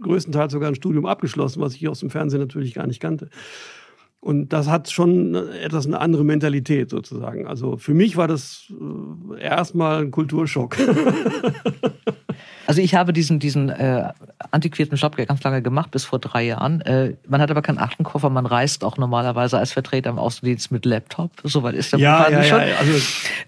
[0.00, 3.28] größtenteils sogar ein Studium abgeschlossen, was ich aus dem Fernsehen natürlich gar nicht kannte.
[4.20, 7.46] Und das hat schon etwas eine andere Mentalität sozusagen.
[7.46, 8.72] Also für mich war das
[9.36, 10.76] äh, erstmal ein Kulturschock.
[12.66, 14.12] Also ich habe diesen, diesen äh,
[14.50, 16.80] antiquierten Job ganz lange gemacht, bis vor drei Jahren.
[16.82, 20.84] Äh, man hat aber keinen Aktenkoffer, man reist auch normalerweise als Vertreter im Außendienst mit
[20.84, 21.32] Laptop.
[21.44, 22.60] Soweit ist der ja, ja, schon.
[22.60, 22.92] Ja, also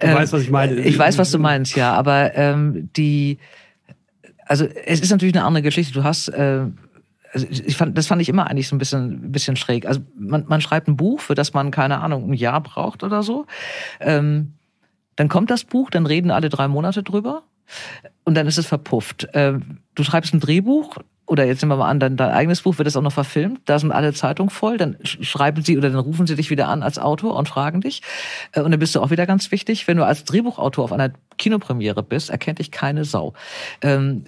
[0.00, 0.74] du äh, weißt, was ich meine.
[0.74, 1.92] Ich weiß, was du meinst, ja.
[1.92, 3.38] Aber ähm, die,
[4.46, 5.94] also es ist natürlich eine andere Geschichte.
[5.94, 6.66] Du hast äh,
[7.32, 9.86] also ich fand, das fand ich immer eigentlich so ein bisschen, bisschen schräg.
[9.86, 13.24] Also man, man schreibt ein Buch, für das man, keine Ahnung, ein Jahr braucht oder
[13.24, 13.46] so.
[14.00, 14.54] Ähm,
[15.16, 17.42] dann kommt das Buch, dann reden alle drei Monate drüber
[18.24, 19.28] und dann ist es verpufft.
[19.34, 22.78] Ähm, du schreibst ein Drehbuch oder jetzt nehmen wir mal an, dein, dein eigenes Buch
[22.78, 25.98] wird es auch noch verfilmt, da sind alle Zeitungen voll, dann schreiben sie oder dann
[25.98, 28.02] rufen sie dich wieder an als Autor und fragen dich.
[28.52, 31.12] Äh, und dann bist du auch wieder ganz wichtig, wenn du als Drehbuchautor auf einer
[31.38, 33.32] Kinopremiere bist, erkennt dich keine Sau.
[33.80, 34.24] Ähm,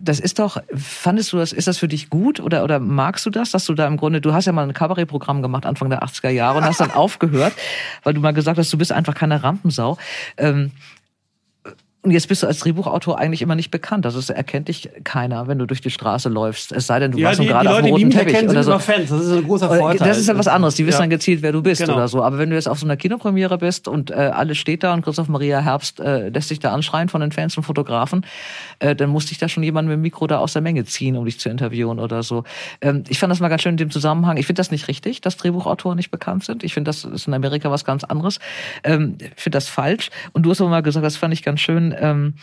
[0.00, 3.30] das ist doch, fandest du das, ist das für dich gut oder, oder magst du
[3.30, 6.02] das, dass du da im Grunde, du hast ja mal ein Kabarettprogramm gemacht Anfang der
[6.02, 7.52] 80er Jahre und hast dann aufgehört,
[8.02, 9.96] weil du mal gesagt hast, du bist einfach keine Rampensau.
[12.02, 14.06] Und jetzt bist du als Drehbuchautor eigentlich immer nicht bekannt.
[14.06, 16.72] Also es erkennt dich keiner, wenn du durch die Straße läufst.
[16.72, 18.34] Es sei denn, du ja, warst die, gerade die Leute, auf dem roten die Teppich
[18.34, 18.78] erkennen, oder so.
[18.78, 19.10] Fans.
[19.10, 20.08] Das ist ein großer Vorteil.
[20.08, 20.76] Das ist ja was anderes.
[20.76, 21.00] Die wissen ja.
[21.02, 21.96] dann gezielt, wer du bist genau.
[21.96, 22.22] oder so.
[22.22, 25.02] Aber wenn du jetzt auf so einer Kinopremiere bist und äh, alles steht da und
[25.02, 28.24] Christoph Maria Herbst äh, lässt sich da anschreien von den Fans und Fotografen,
[28.78, 31.18] äh, dann musste ich da schon jemand mit dem Mikro da aus der Menge ziehen,
[31.18, 32.44] um dich zu interviewen oder so.
[32.80, 34.38] Ähm, ich fand das mal ganz schön in dem Zusammenhang.
[34.38, 36.64] Ich finde das nicht richtig, dass Drehbuchautoren nicht bekannt sind.
[36.64, 38.38] Ich finde, das ist in Amerika was ganz anderes.
[38.84, 40.08] Ähm, ich finde das falsch.
[40.32, 41.89] Und du hast aber mal gesagt, das fand ich ganz schön.
[41.98, 42.34] Ähm,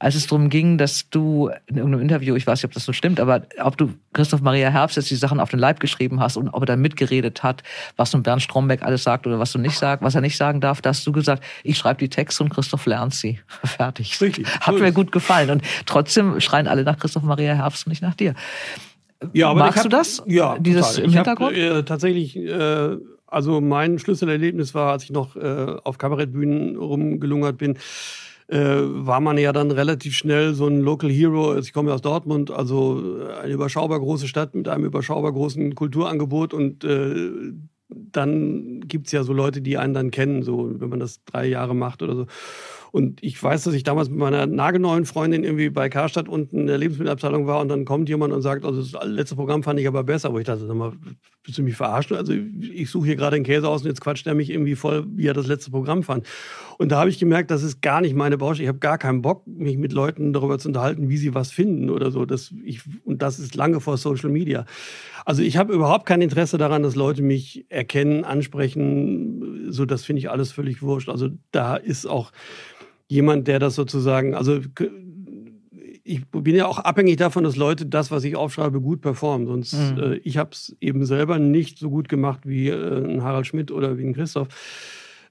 [0.00, 2.92] als es darum ging, dass du in irgendeinem Interview, ich weiß nicht, ob das so
[2.92, 6.36] stimmt, aber ob du Christoph Maria Herbst jetzt die Sachen auf den Leib geschrieben hast
[6.36, 7.64] und ob er da mitgeredet hat,
[7.96, 10.60] was nun Bernd Strombeck alles sagt oder was du nicht sagst, was er nicht sagen
[10.60, 13.40] darf, da hast du gesagt, ich schreibe die Texte und Christoph lernt sie.
[13.64, 14.20] Fertig.
[14.20, 14.46] Richtig.
[14.60, 15.50] Hat mir gut gefallen.
[15.50, 18.34] Und trotzdem schreien alle nach Christoph Maria Herbst und nicht nach dir.
[19.32, 20.22] Ja, aber Magst hab, du das?
[20.26, 21.04] Ja, dieses total.
[21.04, 21.56] im Hintergrund?
[21.56, 27.58] Hab, äh, tatsächlich, äh, also mein Schlüsselerlebnis war, als ich noch äh, auf Kabarettbühnen rumgelungert
[27.58, 27.78] bin,
[28.48, 31.50] äh, war man ja dann relativ schnell so ein Local Hero.
[31.50, 35.74] Also ich komme ja aus Dortmund, also eine überschaubar große Stadt mit einem überschaubar großen
[35.74, 37.30] Kulturangebot und äh,
[37.90, 41.74] dann gibt's ja so Leute, die einen dann kennen, so wenn man das drei Jahre
[41.74, 42.26] macht oder so.
[42.90, 46.66] Und ich weiß, dass ich damals mit meiner nagelneuen Freundin irgendwie bei Karstadt unten in
[46.66, 49.86] der Lebensmittelabteilung war und dann kommt jemand und sagt, also das letzte Programm fand ich
[49.86, 50.32] aber besser.
[50.32, 50.92] Wo ich dachte, sag mal,
[51.44, 52.16] willst du mich verarschen?
[52.16, 55.06] Also ich suche hier gerade den Käse aus und jetzt quatscht er mich irgendwie voll,
[55.14, 56.26] wie er das letzte Programm fand.
[56.78, 58.64] Und da habe ich gemerkt, das ist gar nicht meine Baustelle.
[58.64, 61.90] Ich habe gar keinen Bock, mich mit Leuten darüber zu unterhalten, wie sie was finden
[61.90, 62.24] oder so.
[62.24, 64.64] Das, ich, und das ist lange vor Social Media.
[65.24, 69.72] Also ich habe überhaupt kein Interesse daran, dass Leute mich erkennen, ansprechen.
[69.72, 71.08] So, das finde ich alles völlig wurscht.
[71.08, 72.30] Also da ist auch
[73.08, 74.60] jemand, der das sozusagen, also
[76.04, 79.48] ich bin ja auch abhängig davon, dass Leute das, was ich aufschreibe, gut performen.
[79.48, 80.00] Sonst, mhm.
[80.00, 83.72] äh, ich habe es eben selber nicht so gut gemacht wie äh, ein Harald Schmidt
[83.72, 84.48] oder wie ein Christoph.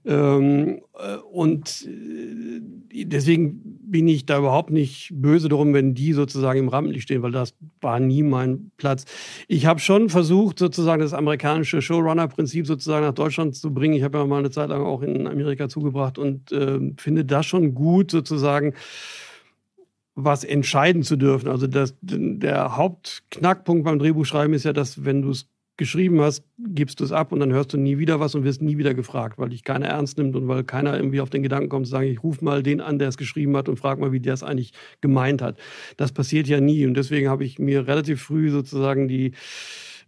[0.06, 6.60] Ähm, äh, und äh, deswegen bin ich da überhaupt nicht böse darum, wenn die sozusagen
[6.60, 9.06] im Rampenlicht stehen, weil das war nie mein Platz.
[9.48, 13.96] Ich habe schon versucht, sozusagen das amerikanische Showrunner-Prinzip sozusagen nach Deutschland zu bringen.
[13.96, 17.46] Ich habe ja mal eine Zeit lang auch in Amerika zugebracht und äh, finde das
[17.46, 18.74] schon gut, sozusagen
[20.16, 21.48] was entscheiden zu dürfen.
[21.48, 27.00] Also das, der Hauptknackpunkt beim Drehbuchschreiben ist ja, dass wenn du es geschrieben hast, gibst
[27.00, 29.38] du es ab und dann hörst du nie wieder was und wirst nie wieder gefragt,
[29.38, 32.08] weil dich keiner ernst nimmt und weil keiner irgendwie auf den Gedanken kommt zu sagen,
[32.08, 34.44] ich rufe mal den an, der es geschrieben hat und frag mal, wie der es
[34.44, 35.58] eigentlich gemeint hat.
[35.96, 39.34] Das passiert ja nie und deswegen habe ich mir relativ früh sozusagen die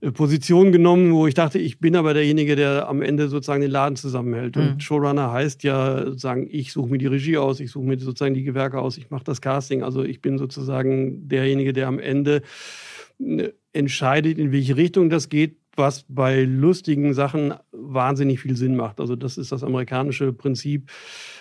[0.02, 3.72] äh, Position genommen, wo ich dachte, ich bin aber derjenige, der am Ende sozusagen den
[3.72, 4.56] Laden zusammenhält.
[4.56, 4.62] Mhm.
[4.62, 8.34] Und Showrunner heißt ja sozusagen, ich suche mir die Regie aus, ich suche mir sozusagen
[8.34, 9.84] die Gewerke aus, ich mache das Casting.
[9.84, 12.42] Also ich bin sozusagen derjenige, der am Ende
[13.20, 19.00] äh, entscheidet, in welche Richtung das geht, was bei lustigen Sachen wahnsinnig viel Sinn macht.
[19.00, 20.92] Also das ist das amerikanische Prinzip,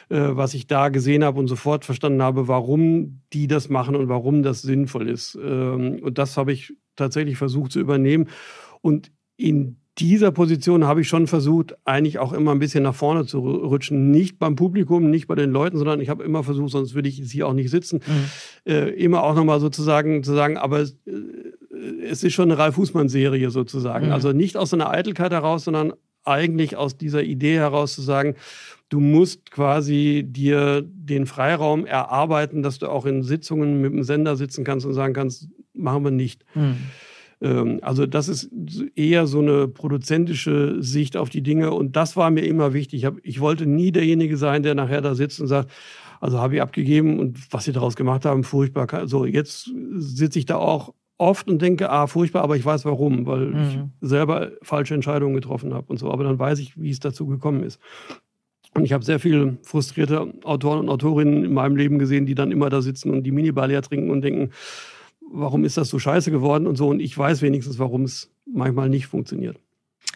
[0.08, 4.08] äh, was ich da gesehen habe und sofort verstanden habe, warum die das machen und
[4.08, 5.36] warum das sinnvoll ist.
[5.42, 8.28] Ähm, und das habe ich tatsächlich versucht zu übernehmen.
[8.80, 13.26] Und in dieser Position habe ich schon versucht, eigentlich auch immer ein bisschen nach vorne
[13.26, 14.10] zu rutschen.
[14.10, 17.16] Nicht beim Publikum, nicht bei den Leuten, sondern ich habe immer versucht, sonst würde ich
[17.16, 18.72] hier auch nicht sitzen, mhm.
[18.72, 20.88] äh, immer auch nochmal sozusagen zu sagen, aber äh,
[22.08, 24.06] es ist schon eine Ralf Fußmann-Serie sozusagen.
[24.06, 24.12] Mhm.
[24.12, 25.92] Also nicht aus einer Eitelkeit heraus, sondern
[26.24, 28.34] eigentlich aus dieser Idee heraus zu sagen,
[28.88, 34.36] du musst quasi dir den Freiraum erarbeiten, dass du auch in Sitzungen mit dem Sender
[34.36, 36.44] sitzen kannst und sagen kannst, machen wir nicht.
[36.54, 36.76] Mhm.
[37.40, 38.50] Ähm, also das ist
[38.94, 43.00] eher so eine produzentische Sicht auf die Dinge und das war mir immer wichtig.
[43.00, 45.70] Ich, hab, ich wollte nie derjenige sein, der nachher da sitzt und sagt,
[46.20, 49.06] also habe ich abgegeben und was sie daraus gemacht haben, furchtbar.
[49.06, 53.26] So, jetzt sitze ich da auch oft und denke, ah, furchtbar, aber ich weiß warum,
[53.26, 53.62] weil mhm.
[54.00, 56.10] ich selber falsche Entscheidungen getroffen habe und so.
[56.10, 57.80] Aber dann weiß ich, wie es dazu gekommen ist.
[58.74, 62.52] Und ich habe sehr viele frustrierte Autoren und Autorinnen in meinem Leben gesehen, die dann
[62.52, 64.50] immer da sitzen und die Minibar leer trinken und denken,
[65.30, 66.88] warum ist das so scheiße geworden und so.
[66.88, 69.58] Und ich weiß wenigstens, warum es manchmal nicht funktioniert.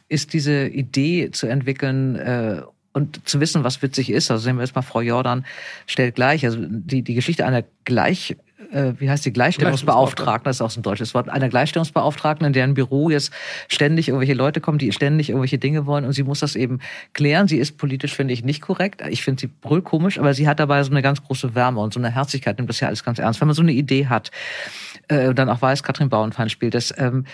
[0.09, 2.63] Ist diese Idee zu entwickeln äh,
[2.93, 5.45] und zu wissen, was witzig ist, also sehen wir jetzt mal, Frau Jordan
[5.87, 8.37] stellt gleich, also die, die Geschichte einer gleich
[8.73, 12.53] äh, wie heißt die Gleichstellungsbeauftragten, das ist auch so ein deutsches Wort, einer Gleichstellungsbeauftragten, in
[12.53, 13.33] deren Büro jetzt
[13.69, 16.81] ständig irgendwelche Leute kommen, die ständig irgendwelche Dinge wollen und sie muss das eben
[17.13, 17.49] klären.
[17.49, 19.03] Sie ist politisch, finde ich, nicht korrekt.
[19.09, 22.01] Ich finde sie brüllkomisch, aber sie hat dabei so eine ganz große Wärme und so
[22.01, 23.41] eine Herzlichkeit, nimmt das ja alles ganz ernst.
[23.41, 24.31] Wenn man so eine Idee hat
[25.09, 27.25] äh, dann auch weiß, Katrin Bauernfeind spielt das, ähm,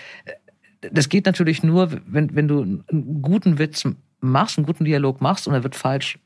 [0.81, 3.83] das geht natürlich nur, wenn, wenn du einen guten Witz
[4.21, 6.19] machst, einen guten Dialog machst und er wird falsch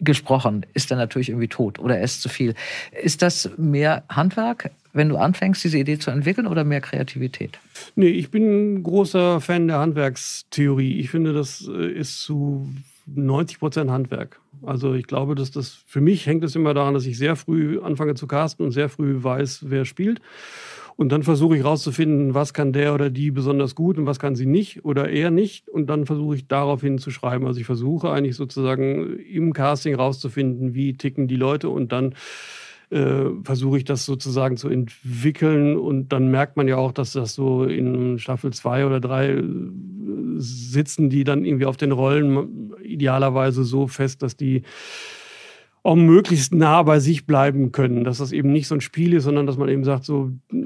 [0.00, 2.54] gesprochen, ist er natürlich irgendwie tot oder er ist zu viel.
[3.02, 7.58] Ist das mehr Handwerk, wenn du anfängst, diese Idee zu entwickeln oder mehr Kreativität?
[7.96, 10.98] Nee, ich bin ein großer Fan der Handwerkstheorie.
[11.00, 12.68] Ich finde, das äh, ist zu
[13.06, 14.40] 90 Prozent Handwerk.
[14.62, 17.80] Also ich glaube, dass das für mich hängt es immer daran, dass ich sehr früh
[17.80, 20.20] anfange zu casten und sehr früh weiß, wer spielt.
[20.98, 24.34] Und dann versuche ich rauszufinden, was kann der oder die besonders gut und was kann
[24.34, 25.68] sie nicht oder eher nicht.
[25.68, 27.46] Und dann versuche ich daraufhin zu schreiben.
[27.46, 32.16] Also ich versuche eigentlich sozusagen im Casting rauszufinden, wie ticken die Leute und dann
[32.90, 35.76] äh, versuche ich das sozusagen zu entwickeln.
[35.76, 39.44] Und dann merkt man ja auch, dass das so in Staffel zwei oder drei äh,
[40.38, 44.64] sitzen die dann irgendwie auf den Rollen idealerweise so fest, dass die
[45.82, 48.04] auch möglichst nah bei sich bleiben können.
[48.04, 50.56] Dass das eben nicht so ein Spiel ist, sondern dass man eben sagt, so, äh,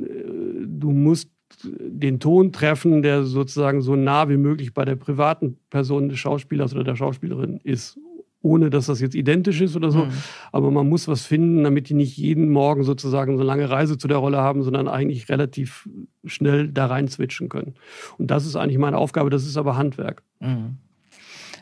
[0.83, 1.31] du musst
[1.65, 6.75] den Ton treffen, der sozusagen so nah wie möglich bei der privaten Person des Schauspielers
[6.75, 7.99] oder der Schauspielerin ist.
[8.45, 10.07] Ohne dass das jetzt identisch ist oder so.
[10.07, 10.13] Mhm.
[10.51, 13.99] Aber man muss was finden, damit die nicht jeden Morgen sozusagen so eine lange Reise
[13.99, 15.89] zu der Rolle haben, sondern eigentlich relativ
[16.25, 17.75] schnell da rein switchen können.
[18.19, 20.25] Und das ist eigentlich meine Aufgabe, das ist aber Handwerk.
[20.41, 20.79] Mhm.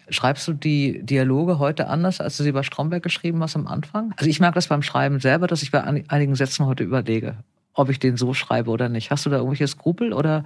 [0.08, 4.14] Schreibst du die Dialoge heute anders, als du sie bei Stromberg geschrieben hast am Anfang?
[4.16, 7.36] Also ich merke das beim Schreiben selber, dass ich bei einigen Sätzen heute überlege,
[7.80, 9.10] ob ich den so schreibe oder nicht.
[9.10, 10.44] Hast du da irgendwelche Skrupel oder?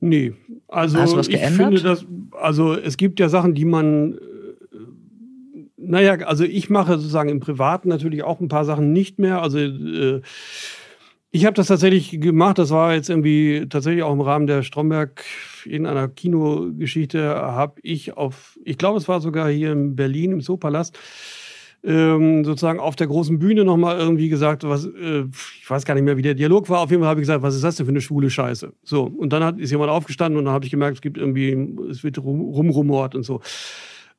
[0.00, 0.34] Nee,
[0.68, 1.50] also Hast du was geändert?
[1.50, 4.18] ich finde das, also es gibt ja Sachen, die man, äh,
[5.76, 9.40] naja, also ich mache sozusagen im Privaten natürlich auch ein paar Sachen nicht mehr.
[9.40, 10.20] Also äh,
[11.30, 12.58] ich habe das tatsächlich gemacht.
[12.58, 15.24] Das war jetzt irgendwie tatsächlich auch im Rahmen der Stromberg
[15.66, 20.40] in einer Kinogeschichte habe ich auf, ich glaube, es war sogar hier in Berlin im
[20.40, 20.98] Zoopalast,
[21.86, 25.24] ähm, sozusagen auf der großen Bühne nochmal irgendwie gesagt, was, äh,
[25.60, 26.80] ich weiß gar nicht mehr, wie der Dialog war.
[26.80, 28.72] Auf jeden Fall habe ich gesagt, was ist das denn für eine schwule Scheiße?
[28.82, 29.04] So.
[29.04, 31.52] Und dann hat, ist jemand aufgestanden und dann habe ich gemerkt, es gibt irgendwie,
[31.88, 33.40] es wird rum, rumrumort und so.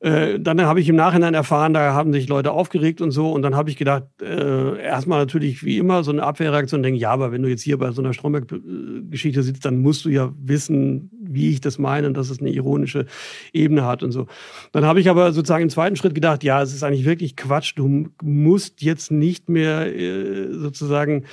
[0.00, 3.32] Äh, dann habe ich im Nachhinein erfahren, da haben sich Leute aufgeregt und so.
[3.32, 7.10] Und dann habe ich gedacht, äh, erstmal natürlich wie immer so eine Abwehrreaktion, denke, ja,
[7.10, 11.10] aber wenn du jetzt hier bei so einer Stromberg-Geschichte sitzt, dann musst du ja wissen,
[11.20, 13.06] wie ich das meine und dass es eine ironische
[13.52, 14.26] Ebene hat und so.
[14.72, 17.72] Dann habe ich aber sozusagen im zweiten Schritt gedacht, ja, es ist eigentlich wirklich Quatsch.
[17.74, 21.24] Du musst jetzt nicht mehr äh, sozusagen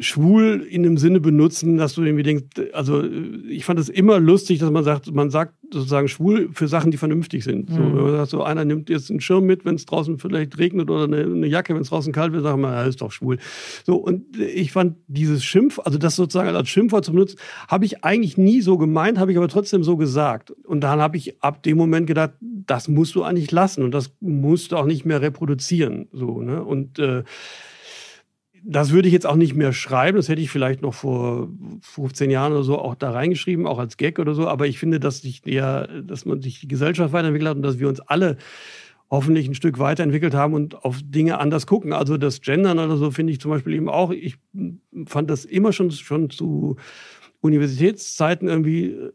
[0.00, 3.04] schwul in dem Sinne benutzen, dass du irgendwie denkst, also
[3.48, 6.96] ich fand es immer lustig, dass man sagt, man sagt sozusagen schwul für Sachen, die
[6.96, 7.70] vernünftig sind.
[7.70, 7.74] Mhm.
[7.74, 10.58] So, wenn man sagt, so einer nimmt jetzt einen Schirm mit, wenn es draußen vielleicht
[10.58, 13.12] regnet oder eine, eine Jacke, wenn es draußen kalt wird, sagen wir, er ist doch
[13.12, 13.38] schwul.
[13.84, 18.02] So, und ich fand dieses Schimpf, also das sozusagen als Schimpfwort zu benutzen, habe ich
[18.02, 20.50] eigentlich nie so gemeint, habe ich aber trotzdem so gesagt.
[20.50, 24.12] Und dann habe ich ab dem Moment gedacht, das musst du eigentlich lassen und das
[24.20, 26.08] musst du auch nicht mehr reproduzieren.
[26.12, 26.64] So, ne?
[26.64, 27.22] Und äh,
[28.62, 30.16] das würde ich jetzt auch nicht mehr schreiben.
[30.16, 31.48] Das hätte ich vielleicht noch vor
[31.82, 34.48] 15 Jahren oder so auch da reingeschrieben, auch als Gag oder so.
[34.48, 37.78] Aber ich finde, dass sich ja, dass man sich die Gesellschaft weiterentwickelt hat und dass
[37.78, 38.36] wir uns alle
[39.10, 41.92] hoffentlich ein Stück weiterentwickelt haben und auf Dinge anders gucken.
[41.92, 44.10] Also das Gendern oder so finde ich zum Beispiel eben auch.
[44.10, 44.36] Ich
[45.06, 46.76] fand das immer schon, schon zu
[47.40, 49.12] Universitätszeiten irgendwie äh,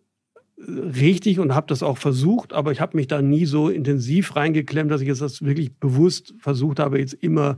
[0.69, 4.91] richtig und habe das auch versucht, aber ich habe mich da nie so intensiv reingeklemmt,
[4.91, 7.58] dass ich jetzt das wirklich bewusst versucht habe, jetzt immer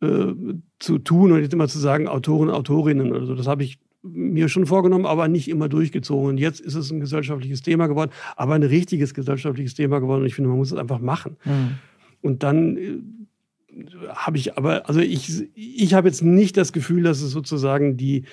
[0.00, 0.34] äh,
[0.78, 3.34] zu tun und jetzt immer zu sagen, Autoren, Autorinnen oder so.
[3.34, 6.30] Das habe ich mir schon vorgenommen, aber nicht immer durchgezogen.
[6.30, 10.22] Und jetzt ist es ein gesellschaftliches Thema geworden, aber ein richtiges gesellschaftliches Thema geworden.
[10.22, 11.36] Und ich finde, man muss es einfach machen.
[11.44, 11.78] Mhm.
[12.22, 13.00] Und dann äh,
[14.08, 18.24] habe ich aber, also ich, ich habe jetzt nicht das Gefühl, dass es sozusagen die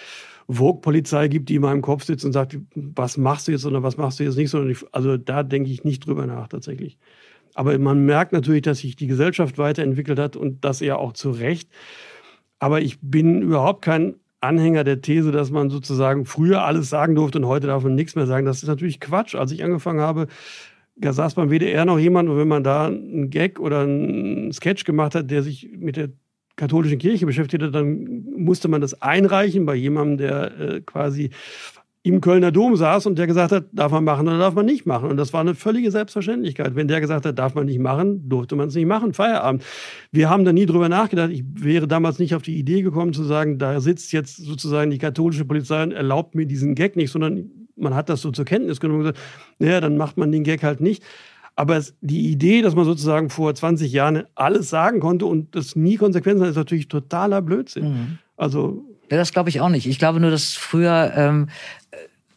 [0.47, 3.97] Vogue-Polizei gibt, die in meinem Kopf sitzt und sagt, was machst du jetzt oder was
[3.97, 6.97] machst du jetzt nicht, sondern ich, also da denke ich nicht drüber nach tatsächlich.
[7.55, 11.31] Aber man merkt natürlich, dass sich die Gesellschaft weiterentwickelt hat und das ja auch zu
[11.31, 11.69] Recht.
[12.59, 17.39] Aber ich bin überhaupt kein Anhänger der These, dass man sozusagen früher alles sagen durfte
[17.39, 18.45] und heute darf man nichts mehr sagen.
[18.45, 19.35] Das ist natürlich Quatsch.
[19.35, 20.27] Als ich angefangen habe,
[20.95, 24.83] da saß beim WDR noch jemand, und wenn man da einen Gag oder einen Sketch
[24.83, 26.09] gemacht hat, der sich mit der
[26.55, 31.31] katholischen Kirche beschäftigt hat, dann musste man das einreichen bei jemandem, der äh, quasi
[32.05, 34.85] im Kölner Dom saß und der gesagt hat, darf man machen oder darf man nicht
[34.85, 35.09] machen.
[35.09, 36.75] Und das war eine völlige Selbstverständlichkeit.
[36.75, 39.63] Wenn der gesagt hat, darf man nicht machen, durfte man es nicht machen, Feierabend.
[40.11, 41.31] Wir haben da nie drüber nachgedacht.
[41.31, 44.99] Ich wäre damals nicht auf die Idee gekommen zu sagen, da sitzt jetzt sozusagen die
[44.99, 48.79] katholische Polizei und erlaubt mir diesen Gag nicht, sondern man hat das so zur Kenntnis
[48.79, 49.25] genommen und gesagt,
[49.57, 51.01] naja, dann macht man den Gag halt nicht.
[51.55, 55.95] Aber die Idee, dass man sozusagen vor 20 Jahren alles sagen konnte und das nie
[55.95, 57.87] Konsequenzen hat, ist natürlich totaler Blödsinn.
[57.87, 58.17] Mhm.
[58.37, 59.87] Also ja, das glaube ich auch nicht.
[59.87, 61.49] Ich glaube nur, dass früher, ähm,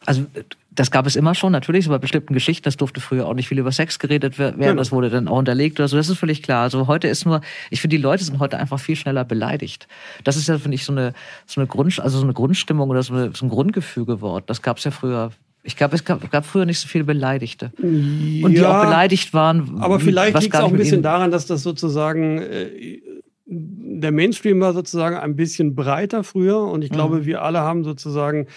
[0.05, 0.25] also
[0.71, 3.49] das gab es immer schon, natürlich, so bei bestimmten Geschichten, das durfte früher auch nicht
[3.49, 4.75] viel über Sex geredet werden, genau.
[4.75, 6.63] das wurde dann auch unterlegt oder so, das ist völlig klar.
[6.63, 9.89] Also heute ist nur, ich finde, die Leute sind heute einfach viel schneller beleidigt.
[10.23, 11.13] Das ist ja, finde ich, so eine,
[11.45, 14.49] so eine Grund, also so eine Grundstimmung oder so, eine, so ein Grundgefüge Wort.
[14.49, 17.71] Das gab es ja früher ich glaube, es gab, gab, früher nicht so viele Beleidigte.
[17.81, 19.77] Und ja, die auch beleidigt waren.
[19.81, 23.01] Aber vielleicht liegt es auch ein bisschen daran, dass das sozusagen äh,
[23.51, 27.25] der Mainstream war sozusagen ein bisschen breiter früher und ich glaube, mhm.
[27.25, 28.47] wir alle haben sozusagen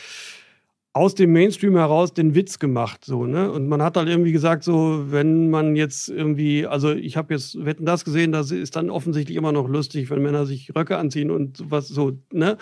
[0.94, 3.50] aus dem Mainstream heraus den Witz gemacht, so, ne?
[3.50, 7.64] Und man hat halt irgendwie gesagt, so, wenn man jetzt irgendwie, also ich habe jetzt
[7.64, 11.30] Wetten das gesehen, das ist dann offensichtlich immer noch lustig, wenn Männer sich Röcke anziehen
[11.30, 12.58] und was so, ne?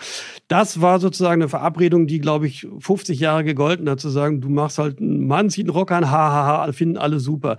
[0.47, 4.47] Das war sozusagen eine Verabredung, die, glaube ich, 50 Jahre gegolten hat, zu sagen, du
[4.47, 7.57] machst halt einen Mann, zieht einen Rock an, hahaha, ha, ha, finden alle super.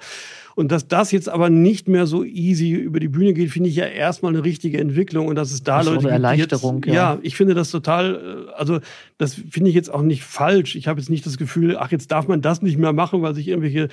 [0.55, 3.77] Und dass das jetzt aber nicht mehr so easy über die Bühne geht, finde ich
[3.77, 7.15] ja erstmal eine richtige Entwicklung und dass es da das Leute eine Erleichterung, jetzt, ja.
[7.15, 8.81] ja, ich finde das total, äh, also
[9.19, 10.77] das finde ich jetzt auch nicht falsch.
[10.77, 13.35] Ich habe jetzt nicht das Gefühl, ach, jetzt darf man das nicht mehr machen, weil
[13.35, 13.88] sich irgendwelche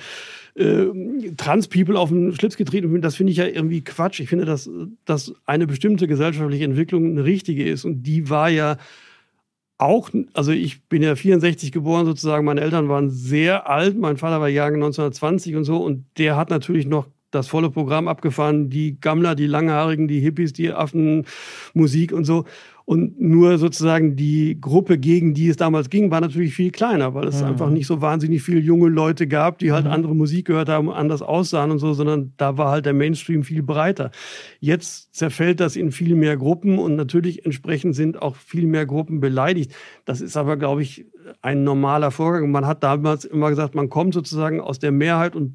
[0.54, 0.86] äh,
[1.36, 3.02] Trans-People auf den Schlips getreten sind.
[3.02, 4.20] Das finde ich ja irgendwie Quatsch.
[4.20, 4.68] Ich finde, dass,
[5.04, 8.76] dass eine bestimmte gesellschaftliche Entwicklung eine richtige ist und die war ja
[9.80, 14.40] auch, also ich bin ja 64 geboren sozusagen, meine Eltern waren sehr alt, mein Vater
[14.40, 18.98] war Jahrgang 1920 und so und der hat natürlich noch das volle Programm abgefahren, die
[19.00, 21.26] Gammler, die Langhaarigen, die Hippies, die Affen,
[21.74, 22.44] Musik und so.
[22.90, 27.28] Und nur sozusagen die Gruppe, gegen die es damals ging, war natürlich viel kleiner, weil
[27.28, 27.50] es mhm.
[27.50, 29.92] einfach nicht so wahnsinnig viele junge Leute gab, die halt mhm.
[29.92, 33.62] andere Musik gehört haben, anders aussahen und so, sondern da war halt der Mainstream viel
[33.62, 34.10] breiter.
[34.58, 39.20] Jetzt zerfällt das in viel mehr Gruppen und natürlich entsprechend sind auch viel mehr Gruppen
[39.20, 39.72] beleidigt.
[40.04, 41.06] Das ist aber, glaube ich,
[41.42, 42.50] ein normaler Vorgang.
[42.50, 45.54] Man hat damals immer gesagt, man kommt sozusagen aus der Mehrheit und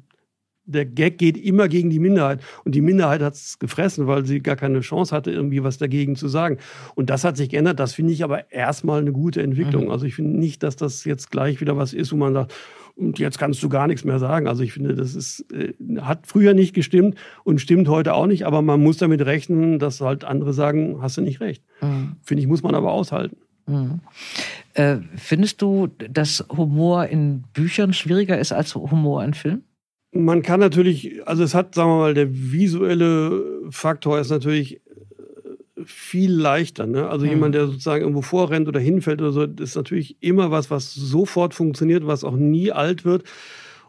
[0.66, 2.40] der Gag geht immer gegen die Minderheit.
[2.64, 6.16] Und die Minderheit hat es gefressen, weil sie gar keine Chance hatte, irgendwie was dagegen
[6.16, 6.58] zu sagen.
[6.94, 7.80] Und das hat sich geändert.
[7.80, 9.84] Das finde ich aber erstmal eine gute Entwicklung.
[9.84, 9.90] Mhm.
[9.90, 12.52] Also ich finde nicht, dass das jetzt gleich wieder was ist, wo man sagt,
[12.96, 14.48] und jetzt kannst du gar nichts mehr sagen.
[14.48, 18.46] Also ich finde, das ist, äh, hat früher nicht gestimmt und stimmt heute auch nicht,
[18.46, 21.62] aber man muss damit rechnen, dass halt andere sagen, hast du nicht recht.
[21.82, 22.16] Mhm.
[22.22, 23.36] Finde ich, muss man aber aushalten.
[23.66, 24.00] Mhm.
[24.74, 29.64] Äh, findest du, dass Humor in Büchern schwieriger ist als Humor in Filmen?
[30.12, 35.84] Man kann natürlich, also es hat, sagen wir mal, der visuelle Faktor ist natürlich äh,
[35.84, 36.86] viel leichter.
[36.86, 37.08] Ne?
[37.08, 37.32] Also mhm.
[37.32, 41.54] jemand, der sozusagen irgendwo vorrennt oder hinfällt oder so, ist natürlich immer was, was sofort
[41.54, 43.24] funktioniert, was auch nie alt wird.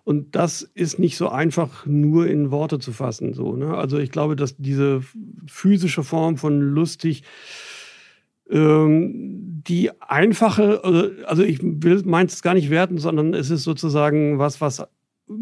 [0.03, 3.33] Und das ist nicht so einfach nur in Worte zu fassen.
[3.33, 3.75] So, ne?
[3.75, 5.01] Also ich glaube, dass diese
[5.47, 7.23] physische Form von lustig,
[8.49, 14.39] ähm, die einfache, also ich will meins es gar nicht werten, sondern es ist sozusagen
[14.39, 14.87] was, was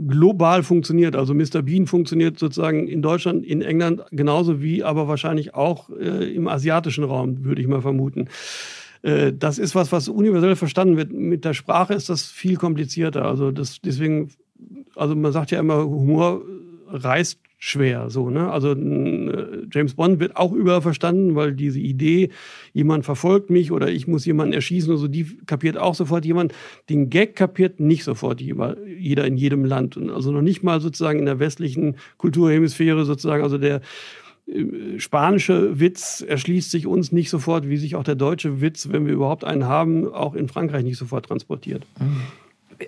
[0.07, 1.15] global funktioniert.
[1.15, 1.61] Also Mr.
[1.61, 7.03] Bean funktioniert sozusagen in Deutschland, in England genauso wie aber wahrscheinlich auch äh, im asiatischen
[7.03, 8.27] Raum, würde ich mal vermuten.
[9.03, 11.13] Äh, das ist was, was universell verstanden wird.
[11.13, 13.25] Mit der Sprache ist das viel komplizierter.
[13.25, 14.31] Also das, deswegen,
[14.95, 16.41] also man sagt ja immer, Humor
[17.03, 18.09] reißt schwer.
[18.09, 18.51] So, ne?
[18.51, 22.29] Also äh, James Bond wird auch überall verstanden, weil diese Idee,
[22.73, 26.53] jemand verfolgt mich oder ich muss jemanden erschießen oder so, die kapiert auch sofort jemand.
[26.89, 29.97] Den Gag kapiert nicht sofort jeder in jedem Land.
[29.97, 33.81] Und also noch nicht mal sozusagen in der westlichen Kulturhemisphäre sozusagen, also der
[34.47, 39.07] äh, spanische Witz erschließt sich uns nicht sofort, wie sich auch der deutsche Witz, wenn
[39.07, 41.83] wir überhaupt einen haben, auch in Frankreich nicht sofort transportiert.
[41.99, 42.21] Mhm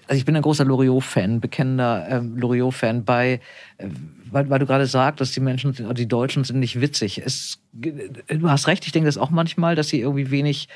[0.07, 3.39] also ich bin ein großer Loriot-Fan, bekennender ähm, Loriot-Fan bei,
[3.77, 3.87] äh,
[4.31, 7.21] weil, weil du gerade sagst, dass die Menschen, die Deutschen sind nicht witzig.
[7.23, 10.67] Es, du hast recht, ich denke das auch manchmal, dass sie irgendwie wenig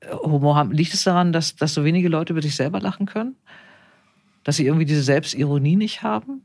[0.00, 0.72] äh, Humor haben.
[0.72, 3.36] Liegt es daran, dass, dass so wenige Leute über sich selber lachen können?
[4.44, 6.42] Dass sie irgendwie diese Selbstironie nicht haben?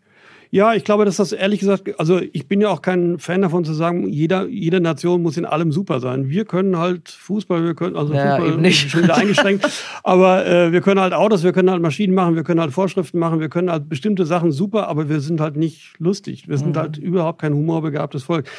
[0.49, 3.65] Ja, ich glaube, dass das ehrlich gesagt, also ich bin ja auch kein Fan davon
[3.65, 6.29] zu sagen, jeder, jede Nation muss in allem super sein.
[6.29, 8.89] Wir können halt Fußball, wir können, also ja, Fußball eben nicht.
[8.89, 9.67] schon wieder eingeschränkt,
[10.03, 13.19] aber äh, wir können halt Autos, wir können halt Maschinen machen, wir können halt Vorschriften
[13.19, 16.47] machen, wir können halt bestimmte Sachen super, aber wir sind halt nicht lustig.
[16.47, 16.79] Wir sind mhm.
[16.79, 18.49] halt überhaupt kein humorbegabtes Volk.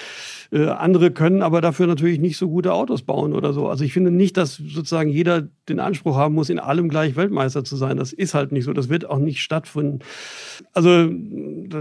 [0.51, 3.68] Äh, andere können aber dafür natürlich nicht so gute Autos bauen oder so.
[3.68, 7.64] Also ich finde nicht, dass sozusagen jeder den Anspruch haben muss, in allem gleich Weltmeister
[7.64, 7.99] zu sein.
[7.99, 8.72] Das ist halt nicht so.
[8.72, 9.99] Das wird auch nicht stattfinden.
[10.72, 11.11] Also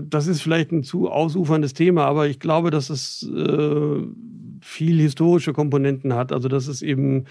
[0.02, 4.02] das ist vielleicht ein zu ausuferndes Thema, aber ich glaube, dass es äh,
[4.62, 6.34] viel historische Komponenten hat.
[6.34, 7.26] Also dass es eben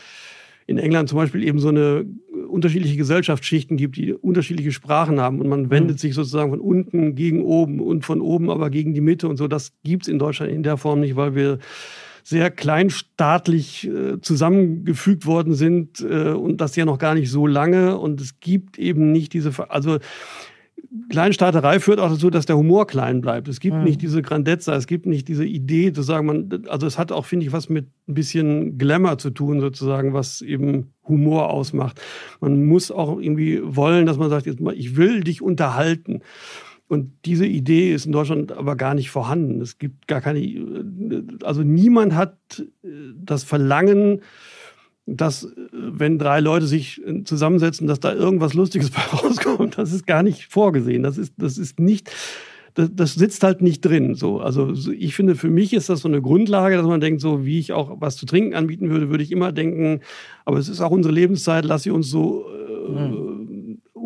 [0.67, 2.07] in England zum Beispiel eben so eine
[2.47, 5.71] unterschiedliche Gesellschaftsschichten gibt, die unterschiedliche Sprachen haben und man mhm.
[5.71, 9.37] wendet sich sozusagen von unten gegen oben und von oben aber gegen die Mitte und
[9.37, 9.49] so.
[9.49, 11.59] Das gibt's in Deutschland in der Form nicht, weil wir
[12.23, 17.99] sehr kleinstaatlich äh, zusammengefügt worden sind äh, und das ja noch gar nicht so lange
[17.99, 19.99] und es gibt eben nicht diese, also
[21.09, 23.49] Kleinstaaterei führt auch dazu, dass der Humor klein bleibt.
[23.49, 23.85] Es gibt mhm.
[23.85, 27.27] nicht diese Grandezza, es gibt nicht diese Idee zu sagen, man, also es hat auch,
[27.27, 32.01] finde ich, was mit ein bisschen Glamour zu tun, sozusagen, was eben Humor ausmacht.
[32.41, 36.23] Man muss auch irgendwie wollen, dass man sagt, jetzt mal, ich will dich unterhalten.
[36.89, 39.61] Und diese Idee ist in Deutschland aber gar nicht vorhanden.
[39.61, 40.41] Es gibt gar keine,
[41.43, 42.65] also niemand hat
[43.17, 44.21] das Verlangen,
[45.07, 49.79] dass äh, wenn drei Leute sich äh, zusammensetzen, dass da irgendwas Lustiges bei rauskommt.
[49.79, 51.03] Das ist gar nicht vorgesehen.
[51.03, 52.11] Das ist, das ist nicht,
[52.77, 54.15] das, das sitzt halt nicht drin.
[54.15, 57.45] So, also ich finde, für mich ist das so eine Grundlage, dass man denkt, so
[57.45, 60.01] wie ich auch was zu trinken anbieten würde, würde ich immer denken,
[60.45, 63.47] aber es ist auch unsere Lebenszeit, lass sie uns so äh, mhm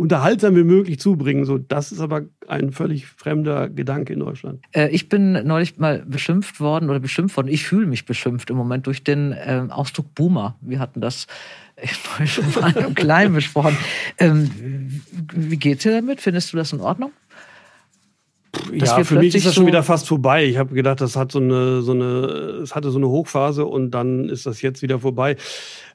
[0.01, 1.45] unterhaltsam wie möglich zubringen.
[1.45, 4.65] So, das ist aber ein völlig fremder Gedanke in Deutschland.
[4.73, 7.49] Äh, ich bin neulich mal beschimpft worden oder beschimpft worden.
[7.49, 10.57] Ich fühle mich beschimpft im Moment durch den äh, Ausdruck Boomer.
[10.63, 11.27] Wir hatten das
[12.17, 13.77] neulich schon mal im Kleinen besprochen.
[14.17, 15.03] Ähm,
[15.35, 16.23] wie geht's dir damit?
[16.23, 17.13] Findest du das in Ordnung?
[18.73, 20.45] Dass ja, für mich ist das schon wieder fast vorbei.
[20.45, 22.05] Ich habe gedacht, das hat so eine, so eine,
[22.63, 25.37] es hatte so eine Hochphase und dann ist das jetzt wieder vorbei.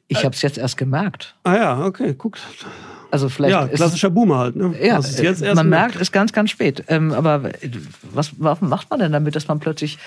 [0.08, 1.36] Ich habe es jetzt erst gemerkt.
[1.44, 2.38] Ah ja, okay, guck.
[3.12, 4.56] Also vielleicht ja, klassischer Boomer halt.
[4.56, 4.76] Ne?
[4.82, 5.00] Ja,
[5.54, 6.84] man merkt, es ist ganz, ganz spät.
[6.88, 7.52] Ähm, aber
[8.14, 9.98] was, was macht man denn damit, dass man plötzlich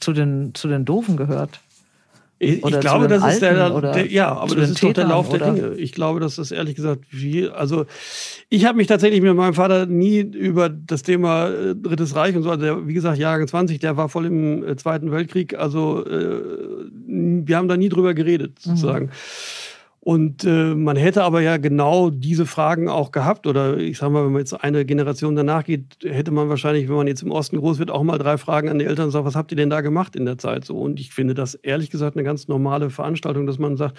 [0.00, 1.60] zu den, zu den Doofen gehört?
[2.40, 5.40] Ich, ich glaube, das ist der, der, ja, aber das ist doch der Lauf der
[5.40, 5.74] Dinge.
[5.74, 7.86] Ich glaube, dass das ehrlich gesagt viel, also
[8.48, 12.44] ich habe mich tatsächlich mit meinem Vater nie über das Thema äh, Drittes Reich und
[12.44, 16.06] so, also der, wie gesagt, Jahrgang 20, der war voll im äh, Zweiten Weltkrieg, also
[16.06, 16.40] äh,
[17.06, 19.06] wir haben da nie drüber geredet, sozusagen.
[19.06, 19.10] Mhm.
[20.08, 23.46] Und äh, man hätte aber ja genau diese Fragen auch gehabt.
[23.46, 26.96] Oder ich sage mal, wenn man jetzt eine Generation danach geht, hätte man wahrscheinlich, wenn
[26.96, 29.26] man jetzt im Osten groß wird, auch mal drei Fragen an die Eltern und sagt,
[29.26, 30.64] was habt ihr denn da gemacht in der Zeit?
[30.64, 30.78] So.
[30.78, 33.98] Und ich finde das ehrlich gesagt eine ganz normale Veranstaltung, dass man sagt,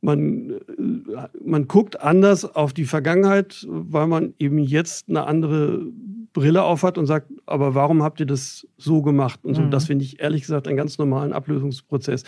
[0.00, 5.86] man, äh, man guckt anders auf die Vergangenheit, weil man eben jetzt eine andere
[6.32, 9.38] Brille aufhat und sagt, aber warum habt ihr das so gemacht?
[9.44, 9.70] Und so, mhm.
[9.70, 12.24] das finde ich ehrlich gesagt einen ganz normalen Ablösungsprozess.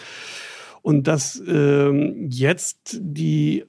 [0.86, 3.64] Und dass ähm, jetzt die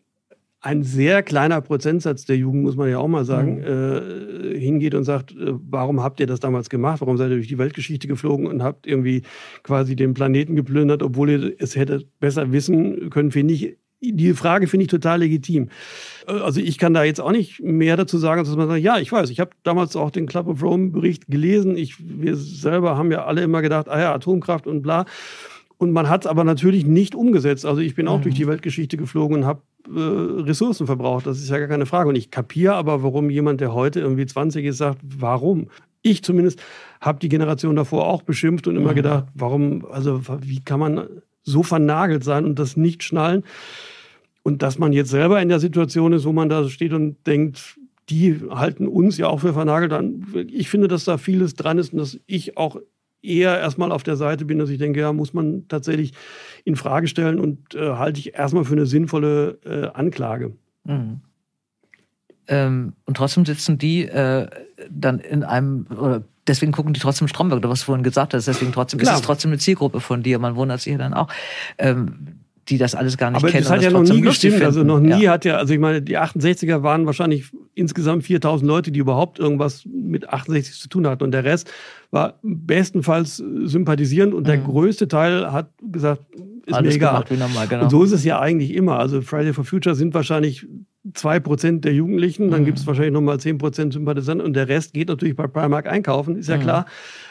[0.61, 4.53] ein sehr kleiner Prozentsatz der Jugend, muss man ja auch mal sagen, mhm.
[4.53, 7.01] äh, hingeht und sagt, äh, warum habt ihr das damals gemacht?
[7.01, 9.23] Warum seid ihr durch die Weltgeschichte geflogen und habt irgendwie
[9.63, 13.77] quasi den Planeten geplündert, obwohl ihr es hättet besser wissen können, finde ich.
[13.99, 15.69] Die Frage finde ich total legitim.
[16.27, 18.83] Äh, also ich kann da jetzt auch nicht mehr dazu sagen, als dass man sagt,
[18.83, 21.77] ja, ich weiß, ich habe damals auch den Club of Rome Bericht gelesen.
[21.77, 25.05] Ich, wir selber haben ja alle immer gedacht, ah ja, Atomkraft und bla.
[25.77, 27.65] Und man hat es aber natürlich nicht umgesetzt.
[27.65, 28.23] Also ich bin auch mhm.
[28.23, 31.27] durch die Weltgeschichte geflogen und habe äh, Ressourcen verbraucht.
[31.27, 32.09] Das ist ja gar keine Frage.
[32.09, 35.69] Und ich kapiere aber, warum jemand, der heute irgendwie 20 ist, sagt, warum?
[36.01, 36.61] Ich zumindest
[36.99, 38.95] habe die Generation davor auch beschimpft und immer mhm.
[38.95, 41.07] gedacht, warum, also wie kann man
[41.43, 43.43] so vernagelt sein und das nicht schnallen?
[44.41, 47.77] Und dass man jetzt selber in der Situation ist, wo man da steht und denkt,
[48.09, 50.25] die halten uns ja auch für vernagelt an.
[50.49, 52.77] Ich finde, dass da vieles dran ist und dass ich auch
[53.27, 56.13] eher erstmal auf der Seite bin, dass ich denke, ja, muss man tatsächlich
[56.63, 60.53] in Frage stellen und äh, halte ich erstmal für eine sinnvolle äh, Anklage.
[60.83, 61.21] Mhm.
[62.47, 64.47] Ähm, und trotzdem sitzen die äh,
[64.89, 68.47] dann in einem, oder deswegen gucken die trotzdem Stromberg, oder was du vorhin gesagt hast,
[68.47, 69.13] deswegen trotzdem Klar.
[69.13, 70.39] ist es trotzdem eine Zielgruppe von dir.
[70.39, 71.27] Man wundert sich ja dann auch.
[71.77, 72.39] Ähm,
[72.69, 73.63] die das alles gar nicht Aber kennen.
[73.63, 74.61] Das hat ja noch nie gestimmt.
[74.61, 75.31] Also noch nie ja.
[75.31, 77.45] hat ja, also ich meine, die 68er waren wahrscheinlich
[77.75, 81.23] insgesamt 4000 Leute, die überhaupt irgendwas mit 68 zu tun hatten.
[81.23, 81.71] Und der Rest
[82.11, 84.47] war bestenfalls sympathisierend und mhm.
[84.47, 86.21] der größte Teil hat gesagt,
[86.65, 87.23] ist alles mir egal.
[87.29, 87.83] Normal, genau.
[87.83, 88.99] Und so ist es ja eigentlich immer.
[88.99, 90.67] Also Friday for Future sind wahrscheinlich
[91.13, 92.65] zwei Prozent der Jugendlichen, dann mhm.
[92.65, 96.35] gibt es wahrscheinlich nochmal zehn Prozent Sympathisanten und der Rest geht natürlich bei Primark einkaufen,
[96.35, 96.61] ist ja mhm.
[96.61, 96.85] klar.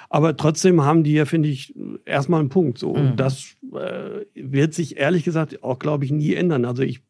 [0.09, 2.79] Aber trotzdem haben die ja, finde ich, erstmal einen Punkt.
[2.79, 2.91] So.
[2.91, 3.17] Und mhm.
[3.17, 6.65] das äh, wird sich ehrlich gesagt auch, glaube ich, nie ändern.
[6.65, 7.03] Also ich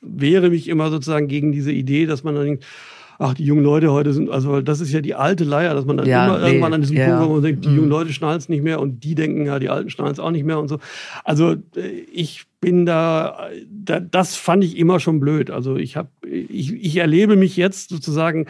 [0.00, 2.64] wehre mich immer sozusagen gegen diese Idee, dass man dann denkt,
[3.18, 5.96] ach, die jungen Leute heute sind, also das ist ja die alte Leier, dass man
[5.96, 7.76] dann ja, immer nee, irgendwann an diesem ja, Punkt kommt und denkt, die mhm.
[7.76, 10.30] jungen Leute schnallen es nicht mehr und die denken, ja, die Alten schnallen es auch
[10.30, 10.78] nicht mehr und so.
[11.24, 15.50] Also äh, ich bin da, da, das fand ich immer schon blöd.
[15.50, 18.46] Also ich habe, ich, ich erlebe mich jetzt sozusagen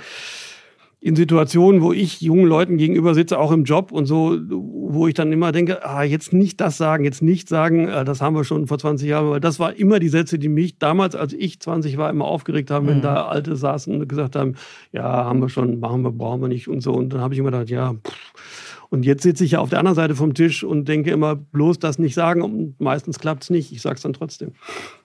[1.04, 5.14] in Situationen, wo ich jungen Leuten gegenüber sitze, auch im Job und so, wo ich
[5.14, 8.44] dann immer denke, ah, jetzt nicht das sagen, jetzt nicht sagen, ah, das haben wir
[8.44, 11.58] schon vor 20 Jahren, weil das war immer die Sätze, die mich damals, als ich
[11.58, 12.90] 20 war, immer aufgeregt haben, mhm.
[12.90, 14.54] wenn da Alte saßen und gesagt haben,
[14.92, 16.92] ja, haben wir schon, machen wir, brauchen wir nicht und so.
[16.92, 18.62] Und dann habe ich immer gedacht, ja, pff.
[18.88, 21.78] Und jetzt sitze ich ja auf der anderen Seite vom Tisch und denke immer, bloß
[21.78, 23.72] das nicht sagen und meistens klappt es nicht.
[23.72, 24.52] Ich sage es dann trotzdem.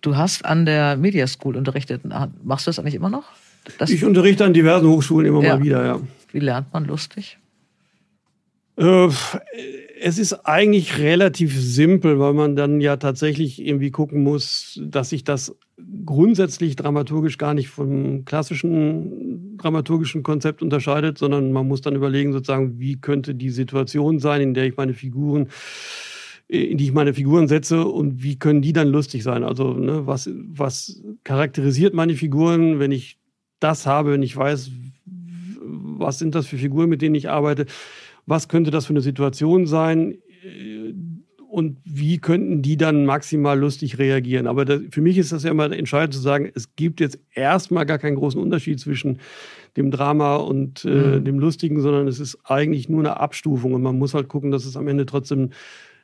[0.01, 2.01] Du hast an der Media School unterrichtet.
[2.43, 3.23] Machst du das eigentlich immer noch?
[3.77, 5.55] Das ich unterrichte an diversen Hochschulen immer ja.
[5.55, 5.99] mal wieder, ja.
[6.31, 7.37] Wie lernt man lustig?
[8.77, 9.09] Äh,
[9.99, 15.23] es ist eigentlich relativ simpel, weil man dann ja tatsächlich irgendwie gucken muss, dass sich
[15.23, 15.55] das
[16.05, 22.79] grundsätzlich dramaturgisch gar nicht vom klassischen dramaturgischen Konzept unterscheidet, sondern man muss dann überlegen, sozusagen,
[22.79, 25.49] wie könnte die Situation sein, in der ich meine Figuren
[26.49, 29.43] in die ich meine Figuren setze und wie können die dann lustig sein?
[29.43, 33.17] Also, ne, was, was charakterisiert meine Figuren, wenn ich
[33.59, 34.71] das habe, wenn ich weiß,
[35.59, 37.65] was sind das für Figuren, mit denen ich arbeite,
[38.25, 40.17] was könnte das für eine Situation sein
[41.49, 44.47] und wie könnten die dann maximal lustig reagieren.
[44.47, 47.85] Aber das, für mich ist das ja immer entscheidend zu sagen, es gibt jetzt erstmal
[47.85, 49.19] gar keinen großen Unterschied zwischen
[49.75, 51.25] dem Drama und äh, mhm.
[51.25, 54.65] dem Lustigen, sondern es ist eigentlich nur eine Abstufung und man muss halt gucken, dass
[54.65, 55.51] es am Ende trotzdem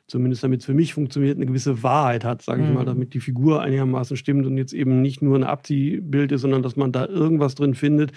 [0.06, 2.74] zumindest damit es für mich funktioniert, eine gewisse Wahrheit hat, sage ich mhm.
[2.74, 6.62] mal, damit die Figur einigermaßen stimmt und jetzt eben nicht nur ein Abziehbild ist, sondern
[6.62, 8.12] dass man da irgendwas drin findet,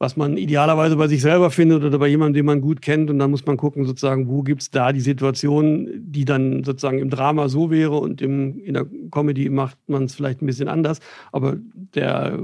[0.00, 3.10] was man idealerweise bei sich selber findet oder bei jemandem, den man gut kennt.
[3.10, 7.00] Und dann muss man gucken, sozusagen, wo gibt es da die Situation, die dann sozusagen
[7.00, 10.68] im Drama so wäre und im, in der Comedy macht man es vielleicht ein bisschen
[10.68, 11.00] anders.
[11.32, 11.56] Aber
[11.94, 12.38] der,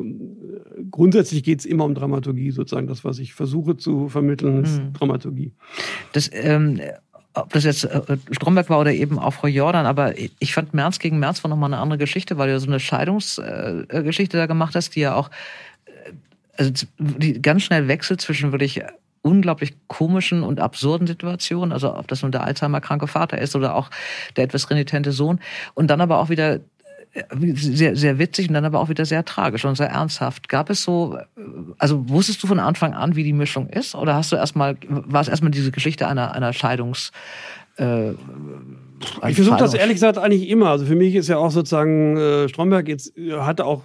[0.90, 2.88] grundsätzlich geht es immer um Dramaturgie, sozusagen.
[2.88, 4.92] Das, was ich versuche zu vermitteln, ist mhm.
[4.92, 5.52] Dramaturgie.
[6.12, 6.80] Das, ähm,
[7.35, 10.99] ob das jetzt äh, Stromberg war oder eben auch Frau Jordan, aber ich fand März
[10.99, 14.95] gegen März war nochmal eine andere Geschichte, weil du so eine Scheidungsgeschichte da gemacht hast,
[14.95, 15.30] die ja auch
[16.57, 18.82] also die ganz schnell wechselt zwischen wirklich
[19.22, 23.91] unglaublich komischen und absurden Situationen, also ob das nun der Alzheimer-kranke Vater ist oder auch
[24.37, 25.41] der etwas renitente Sohn
[25.72, 26.61] und dann aber auch wieder äh,
[27.55, 30.49] sehr, sehr witzig und dann aber auch wieder sehr tragisch und sehr ernsthaft.
[30.49, 31.19] Gab es so,
[31.79, 33.95] also wusstest du von Anfang an, wie die Mischung ist?
[33.95, 37.12] Oder hast du erstmal, war es erstmal diese Geschichte einer, einer Scheidungs,
[37.77, 38.12] äh,
[39.29, 40.71] ich versuche das ehrlich gesagt eigentlich immer.
[40.71, 43.83] Also für mich ist ja auch sozusagen äh, Stromberg jetzt äh, hatte auch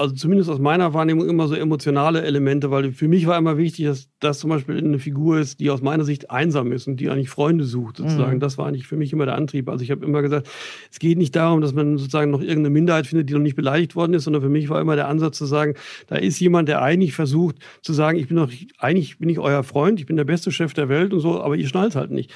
[0.00, 3.84] also zumindest aus meiner Wahrnehmung immer so emotionale Elemente, weil für mich war immer wichtig,
[3.84, 7.10] dass das zum Beispiel eine Figur ist, die aus meiner Sicht einsam ist und die
[7.10, 8.36] eigentlich Freunde sucht, sozusagen.
[8.36, 8.40] Mhm.
[8.40, 9.68] Das war eigentlich für mich immer der Antrieb.
[9.68, 10.48] Also ich habe immer gesagt,
[10.90, 13.94] es geht nicht darum, dass man sozusagen noch irgendeine Minderheit findet, die noch nicht beleidigt
[13.94, 15.74] worden ist, sondern für mich war immer der Ansatz zu sagen,
[16.06, 19.62] da ist jemand, der eigentlich versucht zu sagen, ich bin doch, eigentlich bin ich euer
[19.64, 22.32] Freund, ich bin der beste Chef der Welt und so, aber ihr schnallt halt nicht.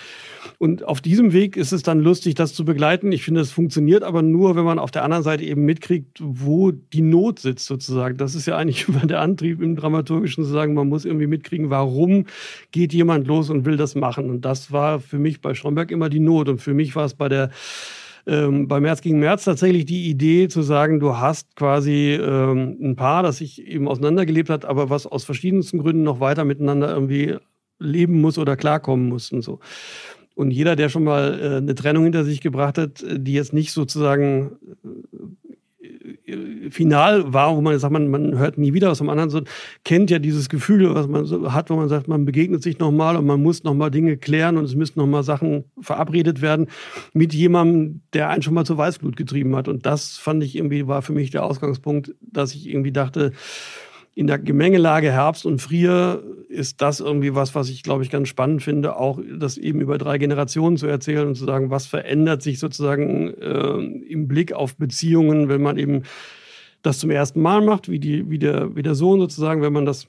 [0.59, 3.11] Und auf diesem Weg ist es dann lustig, das zu begleiten.
[3.11, 6.71] Ich finde, es funktioniert aber nur, wenn man auf der anderen Seite eben mitkriegt, wo
[6.71, 8.17] die Not sitzt sitzt sozusagen.
[8.17, 11.71] Das ist ja eigentlich immer der Antrieb im Dramaturgischen zu sagen, man muss irgendwie mitkriegen,
[11.71, 12.27] warum
[12.73, 14.31] geht jemand los und will das machen.
[14.31, 16.49] Und das war für mich bei Stromberg immer die Not.
[16.49, 17.51] Und für mich war es bei der
[18.27, 22.97] ähm, bei März gegen März tatsächlich die Idee zu sagen, du hast quasi ähm, ein
[22.97, 27.37] Paar, das sich eben auseinandergelebt hat, aber was aus verschiedensten Gründen noch weiter miteinander irgendwie
[27.79, 29.61] leben muss oder klarkommen muss und so.
[30.35, 33.73] Und jeder, der schon mal äh, eine Trennung hinter sich gebracht hat, die jetzt nicht
[33.73, 34.89] sozusagen äh,
[36.71, 39.43] final war, wo man sagt, man, man hört nie wieder was vom anderen, so
[39.85, 43.17] kennt ja dieses Gefühl, was man so hat, wo man sagt, man begegnet sich nochmal
[43.17, 46.69] und man muss nochmal Dinge klären und es müssen nochmal Sachen verabredet werden
[47.13, 49.69] mit jemandem, der einen schon mal zur Weißblut getrieben hat.
[49.69, 53.33] Und das fand ich irgendwie, war für mich der Ausgangspunkt, dass ich irgendwie dachte,
[54.15, 58.29] in der Gemengelage Herbst und Frier ist das irgendwie was, was ich, glaube ich, ganz
[58.29, 62.41] spannend finde, auch das eben über drei Generationen zu erzählen und zu sagen, was verändert
[62.41, 66.03] sich sozusagen äh, im Blick auf Beziehungen, wenn man eben
[66.83, 69.87] das zum ersten Mal macht, wie, die, wie, der, wie der Sohn sozusagen, wenn man
[69.87, 70.07] das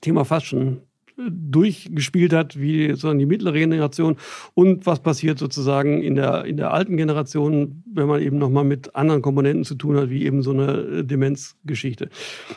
[0.00, 0.80] Thema fast schon
[1.28, 4.16] durchgespielt hat, wie sozusagen die mittlere Generation
[4.54, 8.94] und was passiert sozusagen in der, in der alten Generation, wenn man eben nochmal mit
[8.94, 12.08] anderen Komponenten zu tun hat, wie eben so eine Demenzgeschichte.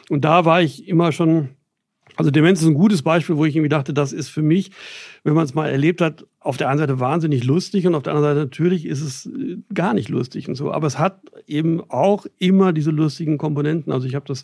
[0.09, 1.49] Und da war ich immer schon,
[2.16, 4.72] also Demenz ist ein gutes Beispiel, wo ich irgendwie dachte, das ist für mich,
[5.24, 8.14] wenn man es mal erlebt hat, auf der einen Seite wahnsinnig lustig und auf der
[8.14, 10.72] anderen Seite natürlich ist es äh, gar nicht lustig und so.
[10.72, 13.91] Aber es hat eben auch immer diese lustigen Komponenten.
[13.91, 14.43] Also ich habe das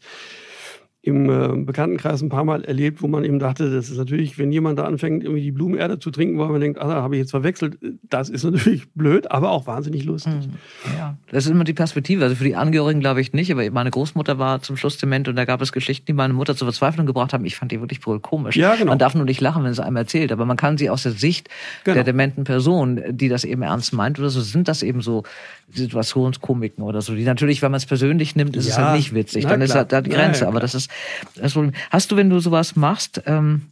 [1.01, 4.51] im äh, Bekanntenkreis ein paar Mal erlebt, wo man eben dachte, das ist natürlich, wenn
[4.51, 7.31] jemand da anfängt, irgendwie die Blumenerde zu trinken, wo man denkt, ah, habe ich jetzt
[7.31, 7.77] verwechselt,
[8.09, 10.33] das ist natürlich blöd, aber auch wahnsinnig lustig.
[10.33, 10.97] Mhm.
[10.97, 12.23] Ja, das ist immer die Perspektive.
[12.23, 15.37] Also für die Angehörigen glaube ich nicht, aber meine Großmutter war zum Schluss dement und
[15.37, 17.45] da gab es Geschichten, die meine Mutter zur Verzweiflung gebracht haben.
[17.45, 18.57] Ich fand die wirklich wohl komisch.
[18.57, 18.91] Ja, genau.
[18.91, 21.13] Man darf nur nicht lachen, wenn es einem erzählt, aber man kann sie aus der
[21.13, 21.47] Sicht
[21.85, 21.95] genau.
[21.95, 25.23] der dementen Person, die das eben ernst meint oder so, sind das eben so
[25.71, 29.13] Situationskomiken oder so, die natürlich, wenn man es persönlich nimmt, ist ja, es halt nicht
[29.13, 29.43] witzig.
[29.43, 29.65] Dann klar.
[29.65, 30.41] ist halt da die Grenze.
[30.41, 30.88] Ja, aber das ist
[31.35, 31.73] das Problem.
[31.89, 33.63] Hast du, wenn du sowas machst, ähm,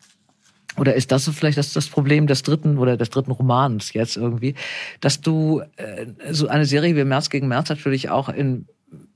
[0.78, 4.55] oder ist das vielleicht das, das Problem des dritten oder des dritten Romans jetzt irgendwie,
[5.01, 8.68] dass du äh, so eine Serie wie März gegen März natürlich auch in,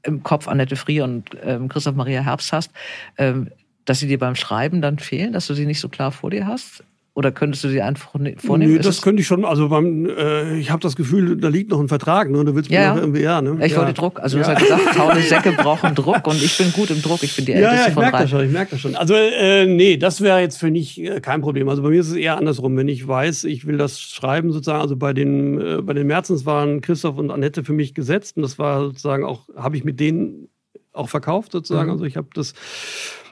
[0.04, 2.72] im Kopf Annette Frier und ähm, Christoph Maria Herbst hast,
[3.18, 3.52] ähm,
[3.86, 6.48] dass sie dir beim Schreiben dann fehlen, dass du sie nicht so klar vor dir
[6.48, 6.84] hast?
[7.14, 8.76] Oder könntest du sie einfach ne-, vornehmen?
[8.76, 9.44] Nee, das könnte ich schon.
[9.44, 12.30] Also beim, äh, ich habe das Gefühl, da liegt noch ein Vertrag.
[12.30, 12.46] Ne?
[12.46, 13.58] Du willst mir ja, noch irgendwie, ja, ne?
[13.66, 13.80] Ich ja.
[13.80, 14.22] wollte Druck.
[14.22, 17.22] Also du hast ja gesagt, faule Säcke brauchen Druck und ich bin gut im Druck.
[17.22, 18.46] Ich bin die ja, Älteste ja, ich von merke das schon.
[18.46, 18.96] Ich merke das schon.
[18.96, 21.68] Also äh, nee, das wäre jetzt für mich äh, kein Problem.
[21.68, 22.78] Also bei mir ist es eher andersrum.
[22.78, 24.82] Wenn ich weiß, ich will das schreiben sozusagen.
[24.82, 28.44] Also bei den äh, bei den Merzens waren Christoph und Annette für mich gesetzt und
[28.44, 30.48] das war sozusagen auch habe ich mit denen
[30.94, 31.88] auch verkauft sozusagen.
[31.88, 31.94] Mhm.
[31.94, 32.54] Also ich habe das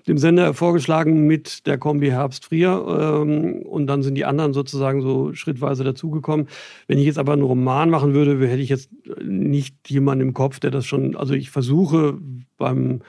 [0.09, 3.21] dem Sender vorgeschlagen mit der Kombi Herbst-Frier.
[3.23, 6.47] Ähm, und dann sind die anderen sozusagen so schrittweise dazugekommen.
[6.87, 8.89] Wenn ich jetzt aber einen Roman machen würde, hätte ich jetzt
[9.23, 11.15] nicht jemanden im Kopf, der das schon.
[11.15, 12.17] Also ich versuche
[12.57, 13.01] beim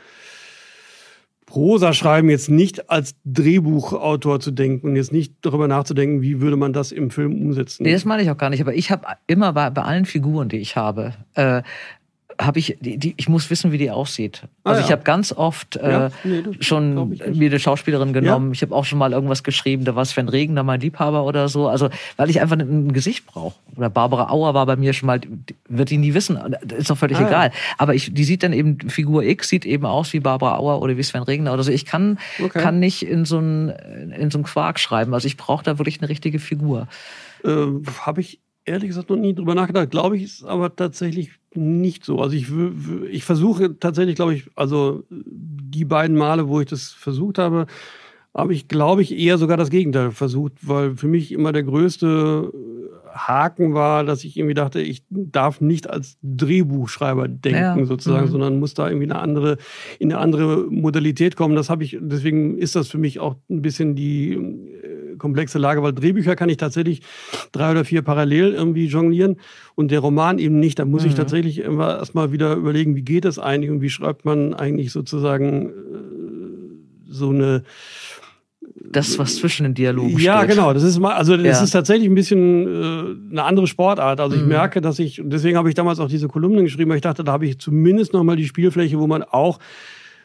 [1.51, 6.57] Prosa schreiben jetzt nicht als Drehbuchautor zu denken und jetzt nicht darüber nachzudenken, wie würde
[6.57, 7.83] man das im Film umsetzen.
[7.83, 8.61] Nee, das meine ich auch gar nicht.
[8.61, 11.63] Aber ich habe immer bei, bei allen Figuren, die ich habe, äh,
[12.41, 14.43] habe ich, die, die, ich muss wissen, wie die aussieht.
[14.65, 14.87] Ah, also ja.
[14.87, 18.49] ich habe ganz oft äh, ja, nee, schon mir eine Schauspielerin genommen.
[18.49, 18.53] Ja.
[18.53, 21.69] Ich habe auch schon mal irgendwas geschrieben, da war Sven Regner mein Liebhaber oder so.
[21.69, 23.55] Also weil ich einfach ein, ein Gesicht brauche.
[23.77, 25.21] Oder Barbara Auer war bei mir schon mal,
[25.69, 26.39] wird die nie wissen,
[26.77, 27.53] ist doch völlig ah, egal.
[27.79, 30.97] Aber ich, die sieht dann eben, Figur X sieht eben aus wie Barbara Auer oder
[30.97, 31.71] wie Sven Regner oder so.
[31.71, 32.61] Ich kann, okay.
[32.61, 33.71] kann nicht in so einen
[34.17, 35.15] in so einen Quark schreiben.
[35.15, 36.89] Also ich brauche da wirklich eine richtige Figur.
[37.45, 37.67] Äh,
[38.05, 39.91] habe ich ehrlich gesagt noch nie drüber nachgedacht.
[39.91, 42.21] Glaube ich, ist aber tatsächlich nicht so.
[42.21, 42.47] Also ich,
[43.11, 47.67] ich versuche tatsächlich, glaube ich, also die beiden Male, wo ich das versucht habe,
[48.35, 52.53] habe ich, glaube ich, eher sogar das Gegenteil versucht, weil für mich immer der größte
[53.13, 57.85] Haken war, dass ich irgendwie dachte, ich darf nicht als Drehbuchschreiber denken ja.
[57.85, 58.31] sozusagen, mhm.
[58.31, 59.57] sondern muss da irgendwie eine andere,
[59.99, 61.57] in eine andere Modalität kommen.
[61.57, 64.39] Das habe ich, deswegen ist das für mich auch ein bisschen die
[65.21, 67.03] komplexe Lage, weil Drehbücher kann ich tatsächlich
[67.53, 69.37] drei oder vier parallel irgendwie jonglieren
[69.77, 70.79] und der Roman eben nicht.
[70.79, 71.11] Da muss mhm.
[71.11, 74.91] ich tatsächlich immer erstmal wieder überlegen, wie geht das eigentlich und wie schreibt man eigentlich
[74.91, 75.71] sozusagen äh,
[77.09, 77.63] so eine
[78.93, 80.23] das, was zwischen den Dialogen steht.
[80.23, 80.73] Ja, genau.
[80.73, 81.63] Das ist mal, also das ja.
[81.63, 84.21] ist tatsächlich ein bisschen äh, eine andere Sportart.
[84.21, 84.49] Also ich mhm.
[84.49, 87.23] merke, dass ich, und deswegen habe ich damals auch diese Kolumnen geschrieben, weil ich dachte,
[87.23, 89.59] da habe ich zumindest nochmal die Spielfläche, wo man auch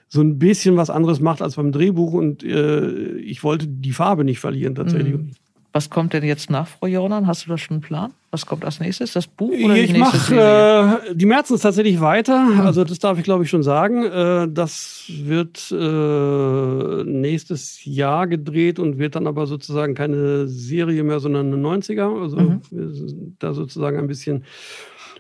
[0.08, 4.24] so ein bisschen was anderes macht als beim Drehbuch und äh, ich wollte die Farbe
[4.24, 5.16] nicht verlieren tatsächlich.
[5.16, 5.32] Mhm.
[5.76, 7.28] Was kommt denn jetzt nach, Frau Jordan?
[7.28, 8.14] Hast du da schon einen Plan?
[8.32, 9.12] Was kommt als nächstes?
[9.12, 12.47] Das Buch oder ich die mache äh, die Märzens tatsächlich weiter.
[12.47, 12.62] Hm.
[12.62, 14.06] Also das darf ich glaube ich schon sagen.
[14.06, 21.20] Äh, das wird äh, nächstes Jahr gedreht und wird dann aber sozusagen keine Serie mehr,
[21.20, 22.22] sondern eine 90er.
[22.22, 22.62] Also mhm.
[22.72, 24.45] wir sind da sozusagen ein bisschen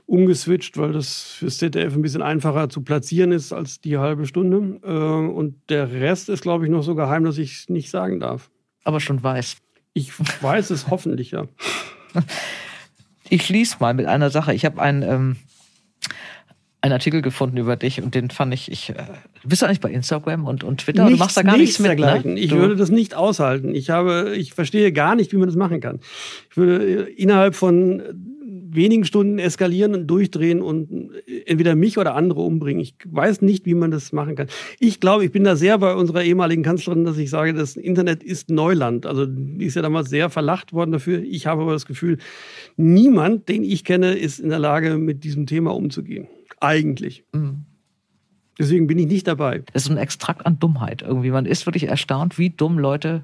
[0.07, 4.79] umgeswitcht, weil das fürs ZDF ein bisschen einfacher zu platzieren ist als die halbe Stunde.
[4.83, 8.19] Äh, und der Rest ist glaube ich noch so geheim, dass ich es nicht sagen
[8.19, 8.49] darf.
[8.83, 9.57] Aber schon weiß.
[9.93, 11.45] Ich weiß es hoffentlich, ja.
[13.29, 14.53] Ich schließe mal mit einer Sache.
[14.53, 15.35] Ich habe einen, ähm,
[16.81, 18.71] einen Artikel gefunden über dich und den fand ich.
[18.71, 18.95] ich äh,
[19.43, 21.05] bist du eigentlich bei Instagram und, und Twitter?
[21.05, 22.25] Nichts, du machst da gar nichts, nichts mit.
[22.25, 22.39] Ne?
[22.39, 22.57] Ich du.
[22.57, 23.73] würde das nicht aushalten.
[23.73, 25.99] Ich habe, ich verstehe gar nicht, wie man das machen kann.
[26.51, 28.03] Ich würde innerhalb von
[28.67, 31.11] wenigen Stunden eskalieren und durchdrehen und
[31.45, 32.81] entweder mich oder andere umbringen.
[32.81, 34.47] Ich weiß nicht, wie man das machen kann.
[34.79, 38.23] Ich glaube, ich bin da sehr bei unserer ehemaligen Kanzlerin, dass ich sage, das Internet
[38.23, 39.05] ist Neuland.
[39.05, 41.21] Also die ist ja damals sehr verlacht worden dafür.
[41.23, 42.17] Ich habe aber das Gefühl,
[42.77, 46.27] niemand, den ich kenne, ist in der Lage, mit diesem Thema umzugehen.
[46.59, 47.23] Eigentlich.
[47.33, 47.65] Mhm.
[48.57, 49.63] Deswegen bin ich nicht dabei.
[49.73, 51.31] Das ist ein Extrakt an Dummheit irgendwie.
[51.31, 53.23] Man ist wirklich erstaunt, wie dumm Leute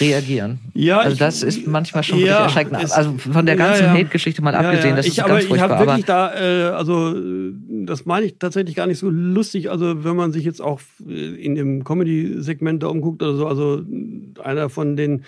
[0.00, 0.58] reagieren.
[0.74, 2.82] Ja, also das ich, ist manchmal schon ja, erschreckend.
[2.82, 4.00] Es, also von der ganzen ja, ja.
[4.00, 5.66] Hate-Geschichte mal abgesehen, das ich, ist aber ganz furchtbar.
[5.66, 7.14] Ich habe wirklich da, äh, also
[7.84, 9.70] das meine ich tatsächlich gar nicht so lustig.
[9.70, 13.82] Also wenn man sich jetzt auch äh, in dem Comedy-Segment da umguckt oder so, also
[14.42, 15.24] einer von den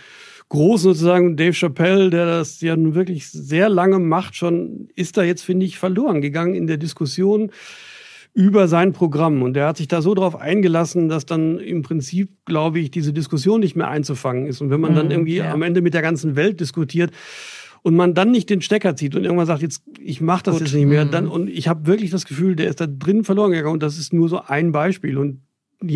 [0.49, 5.23] Großen sozusagen, Dave Chappelle, der das ja nun wirklich sehr lange macht, schon ist da
[5.23, 7.51] jetzt, finde ich, verloren gegangen in der Diskussion
[8.35, 9.43] über sein Programm.
[9.43, 13.12] Und der hat sich da so drauf eingelassen, dass dann im Prinzip, glaube ich, diese
[13.12, 14.61] Diskussion nicht mehr einzufangen ist.
[14.61, 15.53] Und wenn man mhm, dann irgendwie ja.
[15.53, 17.12] am Ende mit der ganzen Welt diskutiert,
[17.85, 20.62] und man dann nicht den Stecker zieht und irgendwann sagt, jetzt ich mache das Gut.
[20.62, 21.11] jetzt nicht mehr, mhm.
[21.11, 23.99] dann und ich habe wirklich das Gefühl, der ist da drin verloren gegangen und das
[23.99, 25.43] ist nur so ein Beispiel und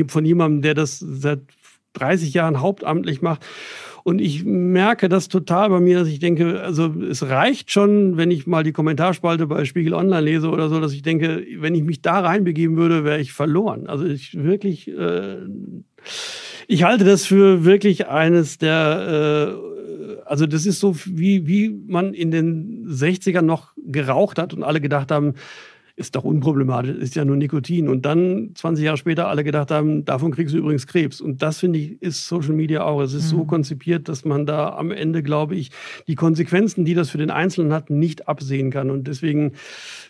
[0.09, 1.41] von jemandem, der das seit
[1.95, 3.47] 30 Jahren hauptamtlich macht
[4.05, 8.31] und ich merke das total bei mir, dass ich denke, also es reicht schon, wenn
[8.31, 11.83] ich mal die Kommentarspalte bei Spiegel Online lese oder so, dass ich denke, wenn ich
[11.83, 13.87] mich da reinbegeben würde, wäre ich verloren.
[13.87, 15.37] Also ich wirklich, äh,
[16.67, 22.15] ich halte das für wirklich eines der, äh, also das ist so wie, wie man
[22.15, 25.35] in den 60ern noch geraucht hat und alle gedacht haben,
[25.99, 27.89] ist doch unproblematisch, ist ja nur Nikotin.
[27.89, 31.21] Und dann 20 Jahre später alle gedacht haben, davon kriegst du übrigens Krebs.
[31.21, 33.01] Und das finde ich, ist Social Media auch.
[33.01, 33.39] Es ist mhm.
[33.39, 35.71] so konzipiert, dass man da am Ende, glaube ich,
[36.07, 38.91] die Konsequenzen, die das für den Einzelnen hat, nicht absehen kann.
[38.91, 39.53] Und deswegen,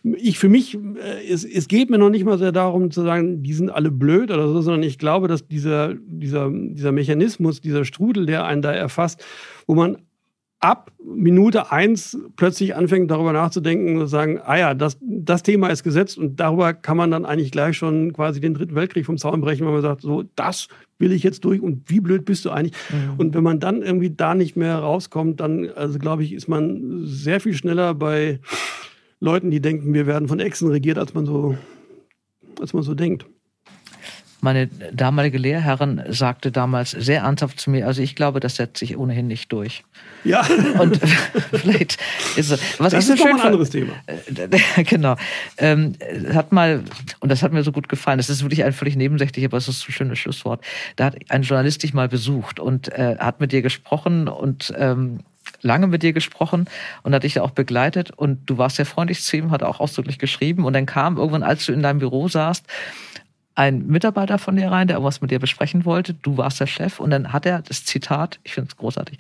[0.03, 3.43] ich für mich, äh, es, es geht mir noch nicht mal sehr darum zu sagen,
[3.43, 7.87] die sind alle blöd oder so, sondern ich glaube, dass dieser, dieser, dieser Mechanismus, dieser
[7.87, 9.25] Strudel, der einen da erfasst,
[9.67, 9.97] wo man
[10.61, 15.85] ab Minute eins plötzlich anfängt, darüber nachzudenken und sagen, ah ja, das, das Thema ist
[15.85, 19.41] gesetzt und darüber kann man dann eigentlich gleich schon quasi den dritten Weltkrieg vom Zaun
[19.41, 22.51] brechen, wenn man sagt, so, das will ich jetzt durch und wie blöd bist du
[22.51, 22.75] eigentlich?
[22.91, 23.19] Mhm.
[23.19, 27.03] Und wenn man dann irgendwie da nicht mehr rauskommt, dann, also glaube ich, ist man
[27.05, 28.41] sehr viel schneller bei
[29.21, 31.57] Leuten, die denken, wir werden von Echsen regiert, als man so,
[32.61, 33.27] als man so denkt.
[34.41, 38.97] Meine damalige Lehrherrin sagte damals sehr ernsthaft zu mir, also ich glaube, das setzt sich
[38.97, 39.85] ohnehin nicht durch.
[40.23, 40.47] Ja.
[40.79, 41.01] Und
[41.53, 41.99] vielleicht
[42.37, 43.95] ist es, was das so ist schön ein anderes Thema.
[44.77, 45.17] genau.
[45.57, 45.95] Ähm,
[46.33, 46.85] hat mal,
[47.21, 49.67] und das hat mir so gut gefallen, das ist wirklich ein völlig nebensächlich, aber es
[49.67, 50.65] ist ein schönes Schlusswort.
[50.97, 55.21] Da hat ein Journalist dich mal besucht und äh, hat mit dir gesprochen und ähm,
[55.63, 56.67] lange mit dir gesprochen
[57.03, 60.19] und hat dich auch begleitet und du warst sehr freundlich zu ihm, hat auch ausdrücklich
[60.19, 62.65] geschrieben und dann kam irgendwann, als du in deinem Büro saßt,
[63.59, 66.15] ein Mitarbeiter von dir rein, der irgendwas mit dir besprechen wollte.
[66.15, 67.01] Du warst der Chef.
[67.01, 69.19] Und dann hat er das Zitat, ich finde es großartig.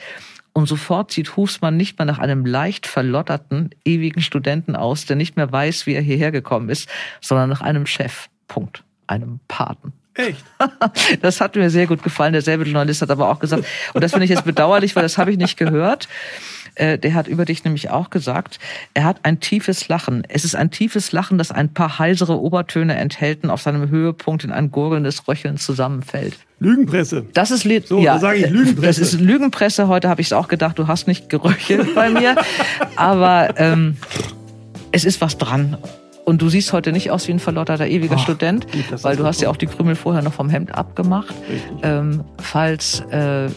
[0.52, 5.36] Und sofort sieht Hufsmann nicht mehr nach einem leicht verlotterten, ewigen Studenten aus, der nicht
[5.36, 6.88] mehr weiß, wie er hierher gekommen ist,
[7.20, 8.28] sondern nach einem Chef.
[8.46, 8.84] Punkt.
[9.08, 9.92] Einem Paten.
[10.14, 10.44] Echt?
[11.20, 12.32] Das hat mir sehr gut gefallen.
[12.32, 15.32] Derselbe Journalist hat aber auch gesagt, und das finde ich jetzt bedauerlich, weil das habe
[15.32, 16.08] ich nicht gehört
[16.78, 18.58] äh, der hat über dich nämlich auch gesagt,
[18.94, 20.22] er hat ein tiefes Lachen.
[20.28, 24.44] Es ist ein tiefes Lachen, das ein paar heisere Obertöne enthält und auf seinem Höhepunkt
[24.44, 26.36] in ein gurgelndes Röcheln zusammenfällt.
[26.60, 27.24] Lügenpresse.
[27.34, 27.86] Das ist Lied.
[27.86, 29.00] So, ja, sage ich Lügenpresse.
[29.00, 29.88] Das ist Lügenpresse.
[29.88, 32.36] Heute habe ich es auch gedacht, du hast nicht geröchelt bei mir.
[32.96, 33.96] Aber ähm,
[34.92, 35.76] es ist was dran.
[36.24, 38.66] Und du siehst heute nicht aus wie ein verlotterter ewiger Ach, Student,
[39.02, 41.34] weil du hast ja auch die Krümel vorher noch vom Hemd abgemacht.
[41.82, 43.48] Ähm, falls äh,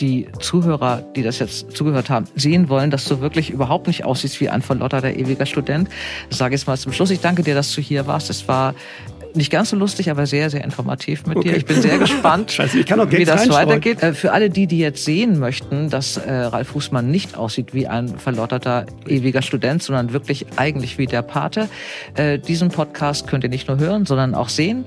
[0.00, 4.40] die Zuhörer, die das jetzt zugehört haben, sehen wollen, dass du wirklich überhaupt nicht aussiehst
[4.40, 5.88] wie ein verlotterter ewiger Student.
[6.30, 7.10] Sage ich jetzt mal zum Schluss.
[7.10, 8.30] Ich danke dir, dass du hier warst.
[8.30, 8.74] Es war
[9.34, 11.50] nicht ganz so lustig, aber sehr, sehr informativ mit okay.
[11.50, 11.56] dir.
[11.56, 14.02] Ich bin sehr gespannt, Scheiße, wie das weitergeht.
[14.02, 17.86] Äh, für alle die, die jetzt sehen möchten, dass äh, Ralf Fußmann nicht aussieht wie
[17.86, 21.68] ein verlotterter ewiger Student, sondern wirklich eigentlich wie der Pate.
[22.14, 24.84] Äh, diesen Podcast könnt ihr nicht nur hören, sondern auch sehen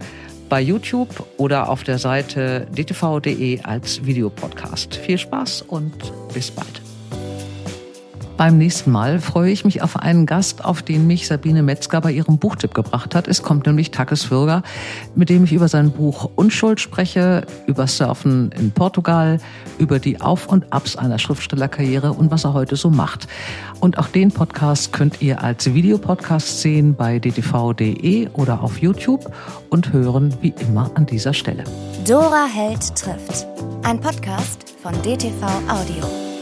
[0.54, 4.98] bei YouTube oder auf der Seite dtv.de als Videopodcast.
[4.98, 5.92] Viel Spaß und
[6.32, 6.93] bis bald.
[8.36, 12.12] Beim nächsten Mal freue ich mich auf einen Gast, auf den mich Sabine Metzger bei
[12.12, 13.28] ihrem Buchtipp gebracht hat.
[13.28, 14.64] Es kommt nämlich Takis Würger,
[15.16, 19.40] mit dem ich über sein Buch Unschuld spreche, über Surfen in Portugal,
[19.78, 23.28] über die Auf- und Abs einer Schriftstellerkarriere und was er heute so macht.
[23.80, 29.32] Und auch den Podcast könnt ihr als Videopodcast sehen bei dtv.de oder auf YouTube
[29.70, 31.66] und hören wie immer an dieser Stelle.
[32.08, 33.46] Dora Held trifft.
[33.84, 36.33] Ein Podcast von DTV Audio.